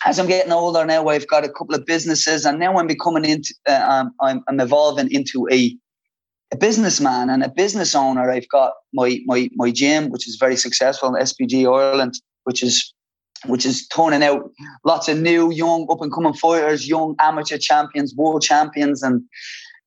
[0.04, 3.24] as I'm getting older now, I've got a couple of businesses, and now I'm becoming
[3.24, 5.76] into, uh, um, I'm, I'm evolving into a
[6.52, 8.30] a businessman and a business owner.
[8.30, 12.94] I've got my my my gym, which is very successful, SBG Ireland, which is
[13.46, 14.50] which is turning out
[14.84, 19.22] lots of new, young, up and coming fighters, young amateur champions, world champions, and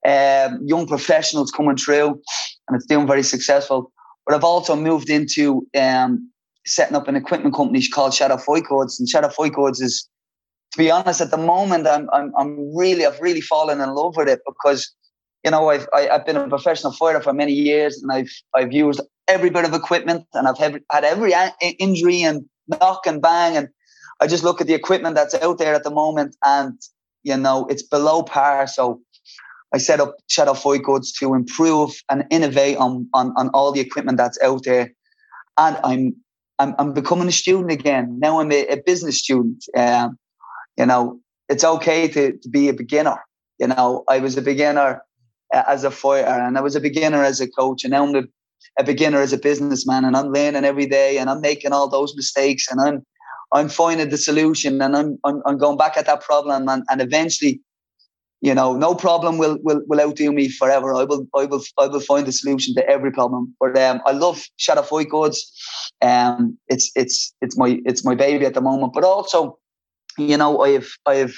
[0.05, 2.19] um, young professionals coming through,
[2.67, 3.91] and it's doing very successful.
[4.25, 6.31] But I've also moved into um,
[6.65, 10.09] setting up an equipment company called Shadow Fight Codes, and Shadow Fight Codes is,
[10.71, 14.17] to be honest, at the moment, I'm I'm, I'm really I've really fallen in love
[14.17, 14.91] with it because
[15.45, 18.11] you know, I've I, have i have been a professional fighter for many years, and
[18.11, 21.33] I've I've used every bit of equipment, and I've had, every
[21.79, 23.69] injury and knock and bang, and
[24.19, 26.81] I just look at the equipment that's out there at the moment, and
[27.21, 28.65] you know, it's below par.
[28.65, 29.01] So
[29.71, 33.81] I set up Shadow Fight Codes to improve and innovate on on on all the
[33.81, 34.93] equipment that's out there,
[35.59, 36.15] and I'm
[36.57, 38.17] I'm, I'm becoming a student again.
[38.19, 39.63] Now I'm a, a business student.
[39.77, 40.17] Um,
[40.75, 41.19] you know,
[41.49, 43.23] it's okay to, to be a beginner.
[43.59, 45.03] You know, I was a beginner
[45.67, 48.23] as a fighter, and I was a beginner as a coach, and now I'm a,
[48.79, 52.15] a beginner as a businessman, and I'm learning every day, and I'm making all those
[52.15, 53.05] mistakes, and I'm
[53.53, 57.01] I'm finding the solution, and I'm I'm, I'm going back at that problem, and, and
[57.01, 57.61] eventually,
[58.41, 60.93] you know, no problem will will will outdo me forever.
[60.93, 63.55] I will I will I will find the solution to every problem.
[63.59, 65.51] But um, I love Shadow Fight Codes.
[66.01, 69.57] Um, it's it's it's my it's my baby at the moment, but also,
[70.17, 71.35] you know, I've I've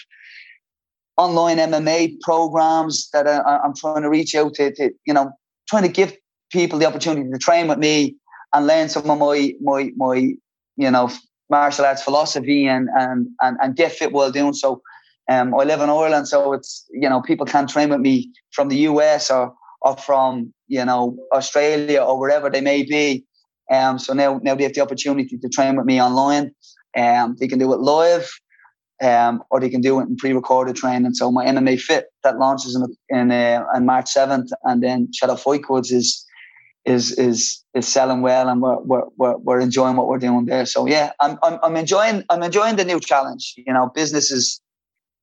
[1.18, 5.32] online MMA programs that I, am trying to reach out to, to, you know,
[5.68, 6.15] trying to give
[6.51, 8.15] people the opportunity to train with me
[8.53, 10.15] and learn some of my my my
[10.78, 11.11] you know
[11.49, 14.82] martial arts philosophy and and and, and get fit while doing so.
[15.30, 18.70] Um, I live in Ireland, so it's you know people can't train with me from
[18.70, 23.26] the US or or from you know Australia or wherever they may be.
[23.70, 26.51] Um, so now now they have the opportunity to train with me online.
[26.95, 28.30] Um, they can do it live,
[29.02, 31.14] um, or they can do it in pre-recorded training.
[31.14, 35.36] So my MMA Fit that launches in in, uh, on March seventh, and then Shadow
[35.36, 36.26] Fight Codes is
[36.86, 40.66] is is is selling well, and we're, we're we're enjoying what we're doing there.
[40.66, 43.54] So yeah, I'm I'm I'm enjoying I'm enjoying the new challenge.
[43.58, 44.62] You know, business is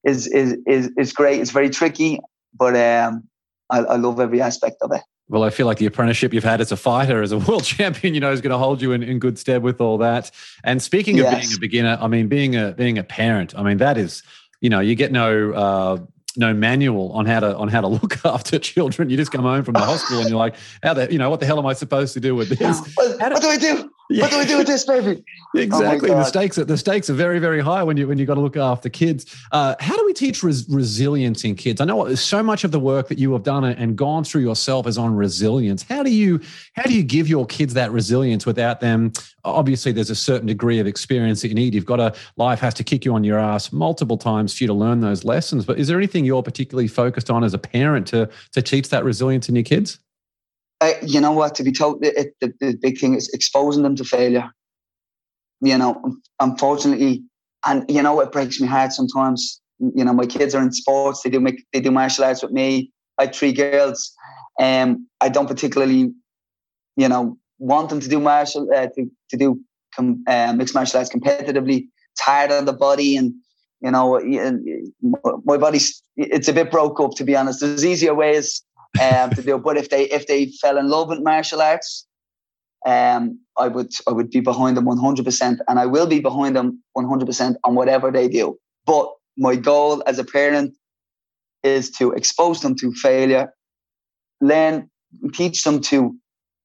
[0.05, 1.41] is is is is great.
[1.41, 2.21] It's very tricky,
[2.57, 3.25] but um,
[3.71, 5.03] I, I love every aspect of it.
[5.29, 8.15] Well, I feel like the apprenticeship you've had as a fighter, as a world champion,
[8.15, 10.31] you know, is going to hold you in, in good stead with all that.
[10.65, 13.79] And speaking of being a beginner, I mean, being a being a parent, I mean,
[13.79, 14.23] that is,
[14.61, 15.99] you know, you get no uh,
[16.37, 19.11] no manual on how to on how to look after children.
[19.11, 21.41] You just come home from the hospital and you're like, how the you know what
[21.41, 22.81] the hell am I supposed to do with this?
[22.95, 23.91] What, do, what do I do?
[24.11, 25.25] What do we do with this baby?
[25.57, 26.11] Exactly.
[26.11, 28.35] Oh the stakes are the stakes are very very high when you when you got
[28.35, 29.25] to look after kids.
[29.53, 31.81] Uh, how do we teach res- resilience in kids?
[31.81, 34.89] I know so much of the work that you have done and gone through yourself
[34.89, 35.85] is on resilience.
[35.85, 36.41] How do you
[36.75, 39.13] how do you give your kids that resilience without them?
[39.45, 41.73] Obviously, there's a certain degree of experience that you need.
[41.73, 44.69] You've got a life has to kick you on your ass multiple times for you
[44.69, 45.65] to learn those lessons.
[45.65, 49.05] But is there anything you're particularly focused on as a parent to to teach that
[49.05, 50.01] resilience in your kids?
[50.81, 51.55] Uh, you know what?
[51.55, 54.51] To be told, the, the big thing is exposing them to failure
[55.65, 57.23] you know, unfortunately,
[57.65, 59.61] and you know, it breaks my heart sometimes.
[59.79, 62.53] You know, my kids are in sports; they do make they do martial arts with
[62.53, 62.91] me.
[63.19, 64.13] I have three girls.
[64.61, 66.13] Um, I don't particularly,
[66.97, 69.61] you know, want them to do martial uh, to to do
[69.97, 71.89] com, uh, mixed martial arts competitively.
[72.21, 73.35] Tired on the body, and
[73.81, 74.21] you know,
[75.45, 77.61] my body's it's a bit broke up to be honest.
[77.61, 78.63] There's easier ways
[79.01, 82.07] um, to do, but if they if they fell in love with martial arts,
[82.87, 86.83] um, I would I would be behind them 100%, and I will be behind them
[86.97, 88.59] 100% on whatever they do.
[88.87, 90.75] But my goal as a parent
[91.63, 93.53] is to expose them to failure,
[94.41, 94.91] learn,
[95.33, 96.15] teach them to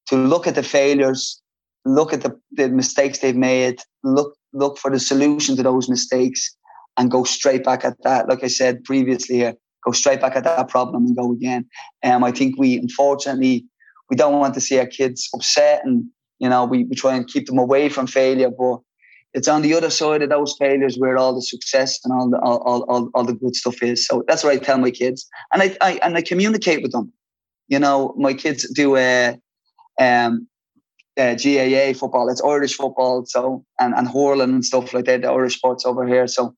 [0.07, 1.41] to look at the failures,
[1.85, 6.55] look at the, the mistakes they've made, look look for the solution to those mistakes,
[6.97, 8.27] and go straight back at that.
[8.27, 9.55] Like I said previously, here,
[9.89, 11.65] go straight back at that problem and go again.
[12.03, 13.65] Um, I think we unfortunately
[14.09, 16.05] we don't want to see our kids upset and
[16.39, 18.79] you know we, we try and keep them away from failure but
[19.35, 22.39] it's on the other side of those failures where all the success and all the
[22.39, 25.61] all, all, all the good stuff is so that's what i tell my kids and
[25.61, 27.13] i, I and i communicate with them
[27.67, 29.37] you know my kids do a
[30.01, 30.47] um
[31.17, 32.29] uh, GAA football.
[32.29, 35.23] It's Irish football, so and and hurling and stuff like that.
[35.23, 36.55] The Irish sports over here, so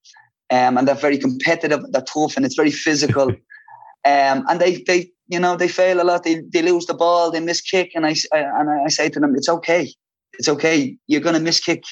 [0.52, 1.82] um, and they're very competitive.
[1.91, 3.30] They're tough and it's very physical.
[4.06, 6.24] um, and they they you know, they fail a lot.
[6.24, 7.91] They, they lose the ball, they miss kick.
[7.95, 9.89] And I, I and I say to them, it's okay.
[10.34, 10.97] It's okay.
[11.08, 11.84] You're going to miss kick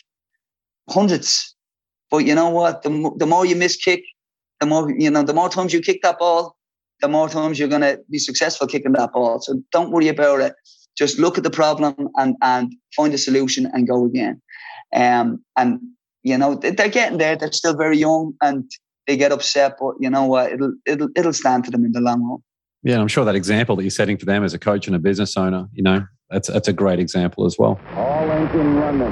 [0.89, 1.55] hundreds.
[2.11, 2.83] But you know what?
[2.83, 4.03] The, the more you miss kick,
[4.59, 6.57] the more, you know, the more times you kick that ball,
[6.99, 9.39] the more times you're going to be successful kicking that ball.
[9.39, 10.53] So don't worry about it.
[10.97, 14.41] Just look at the problem and, and find a solution and go again.
[14.93, 15.79] Um, and,
[16.23, 17.35] you know, they're getting there.
[17.35, 18.69] They're still very young and
[19.07, 20.51] they get upset, but you know what?
[20.51, 22.39] It'll, it'll, it'll stand for them in the long run.
[22.83, 24.99] Yeah, I'm sure that example that you're setting for them as a coach and a
[24.99, 27.79] business owner, you know, that's that's a great example as well.
[27.95, 29.09] All engine running.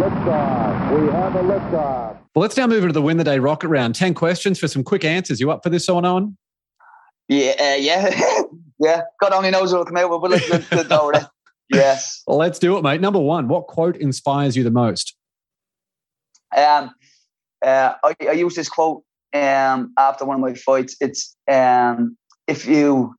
[0.00, 1.00] Liftoff.
[1.00, 2.18] We have a liftoff.
[2.34, 3.94] Well, let's now move into the win the day rocket round.
[3.94, 5.40] Ten questions for some quick answers.
[5.40, 6.36] You up for this, Owen?
[7.28, 8.10] Yeah, uh, yeah,
[8.78, 9.02] yeah.
[9.20, 10.42] God only knows what'll come out, but with
[10.72, 11.26] it.
[11.72, 12.24] Yes.
[12.26, 13.00] Well, let's do it, mate.
[13.00, 15.14] Number one, what quote inspires you the most?
[16.56, 16.94] Um,
[17.64, 19.02] uh, I, I use this quote
[19.34, 20.96] um, after one of my fights.
[21.00, 23.14] It's um, if you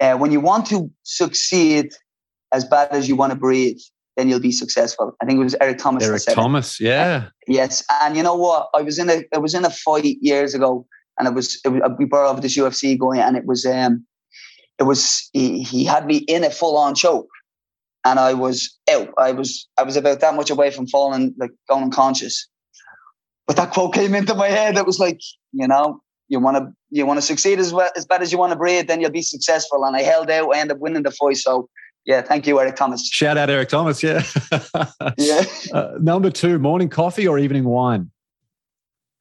[0.00, 1.92] uh, when you want to succeed
[2.52, 3.78] as bad as you want to breathe,
[4.16, 5.14] then you'll be successful.
[5.20, 6.04] I think it was Eric Thomas.
[6.04, 6.84] Eric Thomas, it.
[6.84, 7.24] yeah.
[7.26, 8.68] Uh, yes, and you know what?
[8.74, 10.86] I was in a I was in a fight years ago,
[11.18, 14.06] and it was, it was we brought over this UFC going, and it was um
[14.78, 17.28] it was he, he had me in a full on choke,
[18.06, 19.12] and I was out.
[19.18, 22.48] I was I was about that much away from falling, like going unconscious.
[23.46, 24.76] But that quote came into my head.
[24.76, 25.20] It was like,
[25.52, 28.38] you know, you want to you want to succeed as well as bad as you
[28.38, 29.84] want to breathe, then you'll be successful.
[29.84, 31.38] And I held out, I ended up winning the fight.
[31.38, 31.68] So
[32.04, 33.08] yeah, thank you, Eric Thomas.
[33.08, 34.02] Shout out Eric Thomas.
[34.02, 34.22] Yeah.
[35.18, 35.44] yeah.
[35.72, 38.10] Uh, number two, morning coffee or evening wine?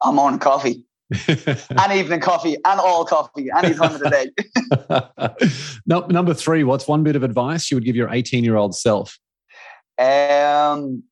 [0.04, 0.85] I'm on coffee.
[1.28, 5.70] and evening coffee and all coffee any time of the day.
[5.86, 8.76] no, number three, what's one bit of advice you would give your 18 year old
[8.76, 9.20] self?
[9.98, 11.04] Um,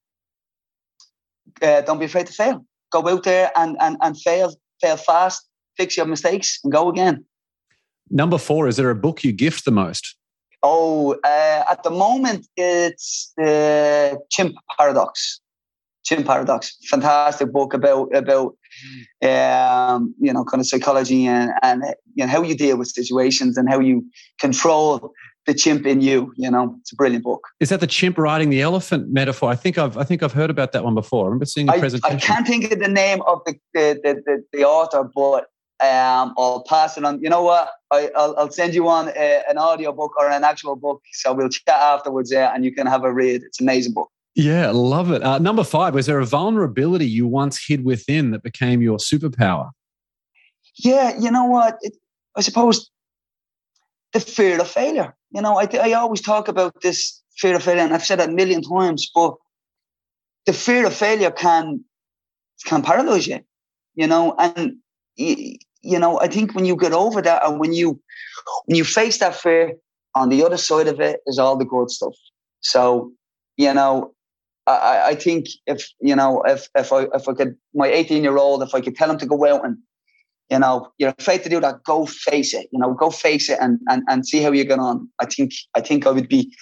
[1.62, 2.66] uh, don't be afraid to fail.
[2.92, 7.24] Go out there and, and, and fail, fail fast, fix your mistakes, and go again.
[8.10, 10.16] Number four, is there a book you gift the most?
[10.62, 15.42] Oh, uh, at the moment, it's the Chimp Paradox.
[16.04, 18.56] Chimp Paradox, fantastic book about about
[19.22, 21.84] um, you know kind of psychology and and
[22.16, 24.06] you know how you deal with situations and how you
[24.40, 25.14] control
[25.46, 26.34] the chimp in you.
[26.36, 27.48] You know, it's a brilliant book.
[27.60, 29.50] Is that the chimp riding the elephant metaphor?
[29.50, 31.26] I think I've I think I've heard about that one before.
[31.26, 32.18] I remember seeing a I, presentation.
[32.18, 35.48] I can't think of the name of the the the, the, the author, but
[35.80, 37.22] um, I'll pass it on.
[37.22, 37.70] You know what?
[37.92, 41.02] I, will I'll send you on a, an audio book or an actual book.
[41.14, 43.44] So we'll chat afterwards, yeah, and you can have a read.
[43.44, 44.10] It's an amazing book.
[44.36, 45.22] Yeah, love it.
[45.22, 49.70] Uh, number five, was there a vulnerability you once hid within that became your superpower?
[50.76, 51.78] Yeah, you know what?
[51.82, 51.96] It,
[52.36, 52.90] I suppose
[54.12, 55.16] the fear of failure.
[55.32, 58.30] You know, I, I always talk about this fear of failure, and I've said that
[58.30, 59.36] a million times, but
[60.46, 61.84] the fear of failure can
[62.66, 63.40] can paralyze you.
[63.96, 64.78] You know, and
[65.16, 68.02] you know, I think when you get over that, and when you
[68.66, 69.74] when you face that fear,
[70.16, 72.16] on the other side of it is all the good stuff.
[72.62, 73.12] So,
[73.58, 74.14] you know,
[74.66, 78.38] I, I think if you know if if I if I could my 18 year
[78.38, 79.78] old if I could tell him to go out and
[80.50, 83.58] you know you're afraid to do that go face it you know go face it
[83.60, 86.56] and and, and see how you get on I think I think I would be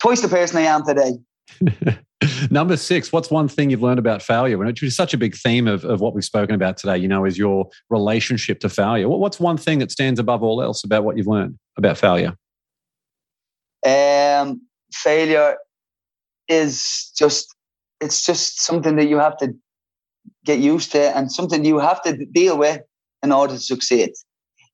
[0.00, 1.12] twice the person I am today
[2.50, 4.56] Number six, what's one thing you've learned about failure?
[4.56, 7.24] Which is such a big theme of, of what we've spoken about today, you know,
[7.24, 9.08] is your relationship to failure.
[9.08, 12.34] What's one thing that stands above all else about what you've learned about failure?
[13.84, 14.62] Um,
[14.92, 15.56] failure
[16.48, 17.54] is just
[18.00, 19.54] it's just something that you have to
[20.44, 22.80] get used to and something you have to deal with
[23.22, 24.10] in order to succeed.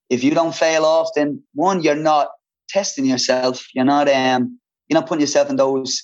[0.09, 2.29] If you don't fail often, one, you're not
[2.68, 3.66] testing yourself.
[3.75, 4.59] You're not um,
[4.89, 6.03] you're not putting yourself in those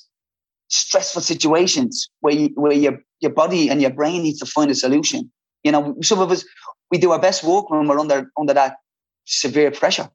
[0.68, 4.74] stressful situations where you, where your your body and your brain needs to find a
[4.74, 5.30] solution.
[5.64, 6.44] You know, some of us
[6.90, 8.76] we do our best work when we're under under that
[9.24, 10.08] severe pressure.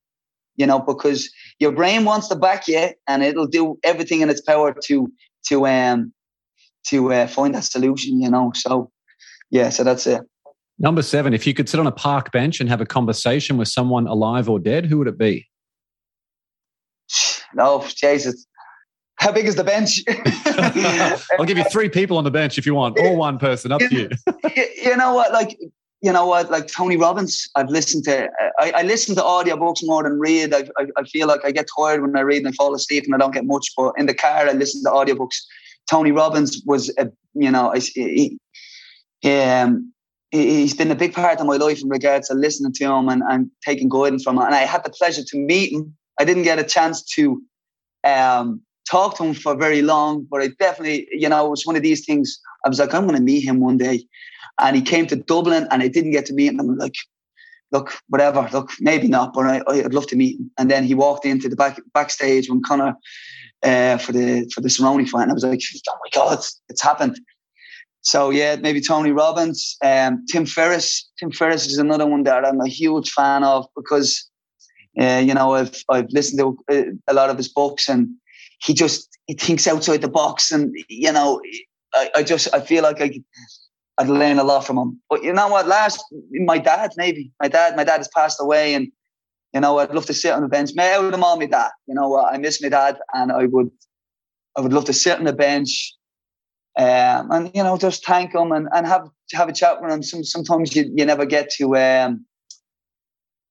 [0.55, 1.29] You know, because
[1.59, 5.11] your brain wants to back you, and it'll do everything in its power to
[5.47, 6.13] to um
[6.87, 8.21] to uh, find that solution.
[8.21, 8.91] You know, so
[9.49, 10.21] yeah, so that's it.
[10.79, 13.67] Number seven, if you could sit on a park bench and have a conversation with
[13.67, 15.47] someone alive or dead, who would it be?
[17.53, 18.47] No, Jesus.
[19.15, 20.01] How big is the bench?
[21.37, 23.79] I'll give you three people on the bench if you want, or one person, up
[23.79, 24.09] to you.
[24.83, 25.31] you know what?
[25.31, 25.59] Like,
[26.01, 26.49] you know what?
[26.49, 28.27] Like Tony Robbins, I've listened to.
[28.59, 30.53] I, I listen to audiobooks more than read.
[30.53, 33.03] I, I, I feel like I get tired when I read and I fall asleep
[33.05, 33.67] and I don't get much.
[33.77, 35.37] But in the car, I listen to audiobooks.
[35.89, 38.39] Tony Robbins was, a, you know, he,
[39.25, 39.93] um,
[40.31, 43.21] he's been a big part of my life in regards to listening to him and,
[43.29, 44.43] and taking guidance from him.
[44.43, 45.95] And I had the pleasure to meet him.
[46.19, 47.41] I didn't get a chance to
[48.03, 51.75] um, talk to him for very long, but I definitely, you know, it was one
[51.75, 52.39] of these things.
[52.65, 54.05] I was like, I'm going to meet him one day.
[54.59, 56.59] And he came to Dublin and I didn't get to meet him.
[56.59, 56.95] I'm like,
[57.71, 60.51] look, whatever, look, maybe not, but I, I'd love to meet him.
[60.57, 62.95] And then he walked into the back backstage when Conor
[63.63, 65.23] uh, for the for the Cerrone fight.
[65.23, 67.19] And I was like, oh my God, it's, it's happened.
[68.01, 71.07] So yeah, maybe Tony Robbins, um, Tim Ferriss.
[71.19, 74.27] Tim Ferriss is another one that I'm a huge fan of because,
[74.99, 78.09] uh, you know, I've I've listened to uh, a lot of his books and
[78.61, 81.41] he just he thinks outside the box, and you know,
[81.93, 83.21] I, I just I feel like I
[83.97, 85.01] I'd learn a lot from him.
[85.09, 85.67] But you know what?
[85.67, 88.87] Last my dad maybe my dad my dad has passed away, and
[89.53, 90.71] you know I'd love to sit on the bench.
[90.75, 91.71] May of them all, my dad.
[91.87, 93.69] You know I miss my dad, and I would
[94.57, 95.93] I would love to sit on the bench.
[96.77, 100.03] Um, and you know, just thank him and, and have have a chat with him.
[100.03, 102.25] Some, sometimes you, you never get to um,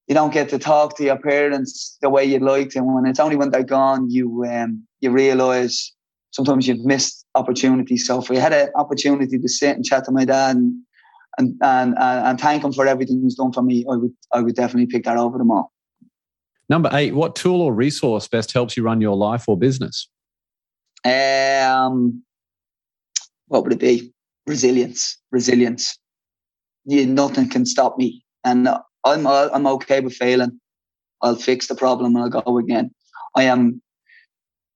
[0.06, 2.78] you don't get to talk to your parents the way you'd like to.
[2.80, 5.92] And it's only when they're gone, you um, you realize
[6.32, 8.06] sometimes you've missed opportunities.
[8.06, 10.74] So if we had an opportunity to sit and chat to my dad and
[11.38, 14.56] and and, and thank him for everything he's done for me, I would I would
[14.56, 15.72] definitely pick that over them all.
[16.68, 20.08] Number eight, what tool or resource best helps you run your life or business?
[21.04, 22.22] Um,
[23.48, 24.12] what would it be?
[24.46, 25.18] Resilience.
[25.32, 25.98] Resilience.
[26.84, 28.68] Yeah, nothing can stop me, and
[29.04, 30.60] I'm I'm okay with failing.
[31.22, 32.90] I'll fix the problem and I'll go again.
[33.34, 33.82] I am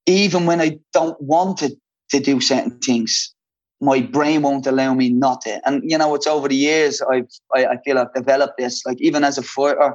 [0.07, 1.75] even when I don't want to,
[2.15, 3.35] to do certain things,
[3.81, 5.61] my brain won't allow me not to.
[5.67, 8.85] And you know, it's over the years I've I, I feel I've developed this.
[8.87, 9.95] Like even as a fighter,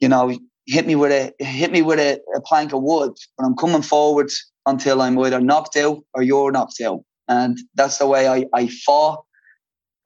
[0.00, 0.36] you know,
[0.66, 3.82] hit me with a hit me with a, a plank of wood, but I'm coming
[3.82, 4.30] forward
[4.66, 7.00] until I'm either knocked out or you're knocked out.
[7.28, 9.24] And that's the way I, I fought.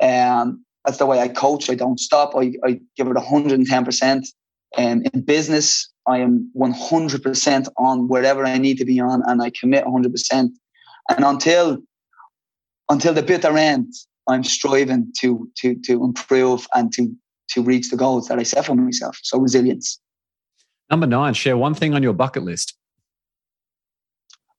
[0.02, 1.68] Um, that's the way I coach.
[1.68, 2.34] I don't stop.
[2.36, 4.26] I, I give it 110%.
[4.78, 9.50] And in business, I am 100% on wherever I need to be on, and I
[9.58, 10.48] commit 100%.
[11.08, 11.78] And until
[12.88, 13.92] until the bitter end,
[14.28, 17.14] I'm striving to to to improve and to
[17.50, 19.18] to reach the goals that I set for myself.
[19.22, 20.00] So resilience.
[20.90, 22.74] Number nine, share one thing on your bucket list.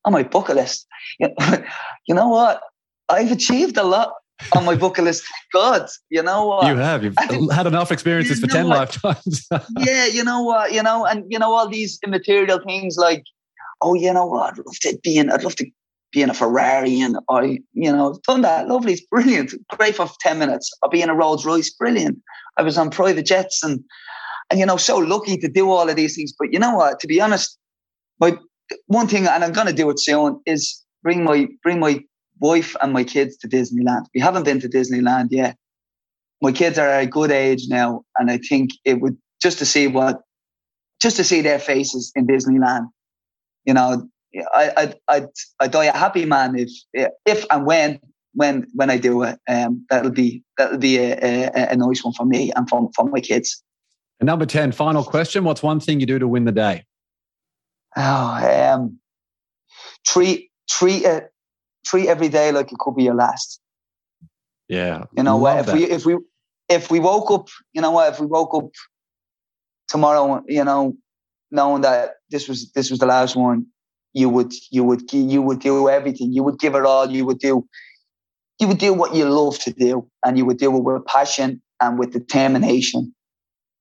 [0.05, 0.87] On my bucket list,
[1.19, 2.61] you know what?
[3.09, 4.13] I've achieved a lot
[4.53, 5.25] on my bucket list.
[5.53, 6.67] God, you know what?
[6.67, 7.03] You have.
[7.03, 8.77] You've think, had enough experiences for 10 what?
[8.77, 9.47] lifetimes.
[9.79, 10.73] yeah, you know what?
[10.73, 13.23] You know, and you know, all these immaterial things like,
[13.81, 14.53] oh, you know what?
[14.53, 15.69] I'd love to be in, I'd love to
[16.11, 18.67] be in a Ferrari and I, you know, done that.
[18.67, 18.93] Lovely.
[18.93, 19.53] It's brilliant.
[19.69, 20.71] Great for 10 minutes.
[20.81, 21.69] I'll be in a Rolls Royce.
[21.69, 22.19] Brilliant.
[22.57, 23.83] I was on private jets and,
[24.49, 26.33] and, you know, so lucky to do all of these things.
[26.37, 26.99] But you know what?
[27.01, 27.57] To be honest,
[28.19, 28.37] my
[28.87, 32.01] one thing, and I'm going to do it soon, is bring my, bring my
[32.39, 34.05] wife and my kids to Disneyland.
[34.13, 35.57] We haven't been to Disneyland yet.
[36.41, 38.03] My kids are at a good age now.
[38.17, 40.21] And I think it would just to see what,
[41.01, 42.87] just to see their faces in Disneyland,
[43.65, 44.07] you know,
[44.53, 45.27] I, I'd, I'd,
[45.59, 46.71] I'd die a happy man if,
[47.25, 47.99] if and when,
[48.33, 49.39] when, when I do it.
[49.47, 53.05] Um, that'll be, that'll be a, a, a nice one for me and for, for
[53.05, 53.63] my kids.
[54.19, 55.43] And number 10, final question.
[55.43, 56.85] What's one thing you do to win the day?
[57.95, 58.99] Oh, um,
[60.05, 61.31] treat, treat it,
[61.85, 63.59] treat every day like it could be your last.
[64.67, 65.05] Yeah.
[65.15, 65.59] You know what?
[65.59, 65.75] If that.
[65.75, 66.17] we, if we,
[66.69, 68.13] if we woke up, you know what?
[68.13, 68.69] If we woke up
[69.87, 70.95] tomorrow, you know,
[71.51, 73.67] knowing that this was this was the last one,
[74.13, 76.33] you would you would you would do everything.
[76.33, 77.09] You would give it all.
[77.09, 77.67] You would do
[78.59, 81.61] you would do what you love to do, and you would do it with passion
[81.79, 83.13] and with determination.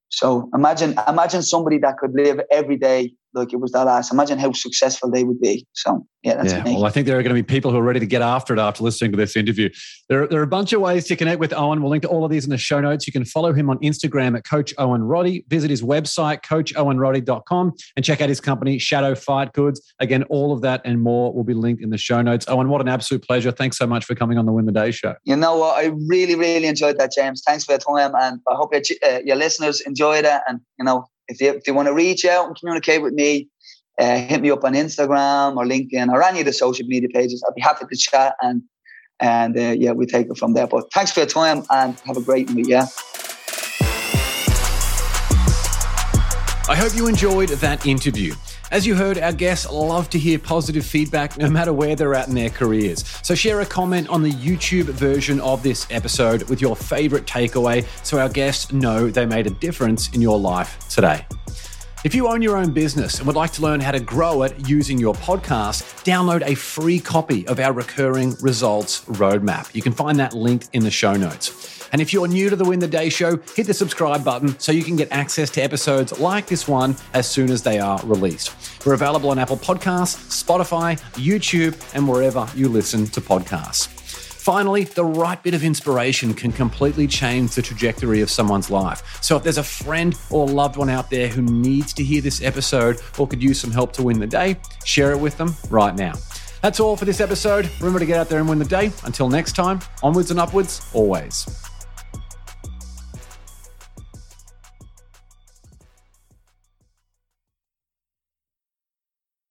[0.08, 4.12] So imagine imagine somebody that could live every day like it was that last.
[4.12, 5.66] Imagine how successful they would be.
[5.74, 6.64] So yeah, that's yeah.
[6.64, 8.52] Well, I think there are going to be people who are ready to get after
[8.52, 9.70] it after listening to this interview.
[10.08, 11.80] There, there are a bunch of ways to connect with Owen.
[11.80, 13.06] We'll link to all of these in the show notes.
[13.06, 15.44] You can follow him on Instagram at Coach Owen Roddy.
[15.48, 19.80] Visit his website, CoachOwenRoddy.com, and check out his company, Shadow Fight Goods.
[20.00, 22.46] Again, all of that and more will be linked in the show notes.
[22.48, 23.52] Owen, what an absolute pleasure.
[23.52, 25.14] Thanks so much for coming on the Win the Day show.
[25.22, 25.78] You know what?
[25.78, 27.42] I really, really enjoyed that, James.
[27.46, 30.40] Thanks for your time, and I hope your, uh, your listeners enjoyed it.
[30.48, 33.48] And you know, if they, if they want to reach out and communicate with me,
[33.98, 37.42] uh, hit me up on Instagram or LinkedIn or any of the social media pages.
[37.46, 38.62] I'd be happy to chat and
[39.18, 40.66] and uh, yeah, we take it from there.
[40.66, 42.66] But thanks for your time and have a great week.
[42.68, 42.86] Yeah.
[46.68, 48.34] I hope you enjoyed that interview.
[48.72, 52.26] As you heard, our guests love to hear positive feedback no matter where they're at
[52.26, 53.04] in their careers.
[53.22, 57.86] So share a comment on the YouTube version of this episode with your favorite takeaway
[58.04, 61.24] so our guests know they made a difference in your life today.
[62.02, 64.68] If you own your own business and would like to learn how to grow it
[64.68, 69.72] using your podcast, download a free copy of our recurring results roadmap.
[69.76, 71.75] You can find that linked in the show notes.
[71.92, 74.72] And if you're new to the Win the Day show, hit the subscribe button so
[74.72, 78.54] you can get access to episodes like this one as soon as they are released.
[78.86, 83.88] We're available on Apple Podcasts, Spotify, YouTube, and wherever you listen to podcasts.
[84.46, 89.18] Finally, the right bit of inspiration can completely change the trajectory of someone's life.
[89.20, 92.40] So if there's a friend or loved one out there who needs to hear this
[92.40, 95.96] episode or could use some help to win the day, share it with them right
[95.96, 96.12] now.
[96.62, 97.68] That's all for this episode.
[97.80, 98.92] Remember to get out there and win the day.
[99.02, 101.65] Until next time, onwards and upwards, always.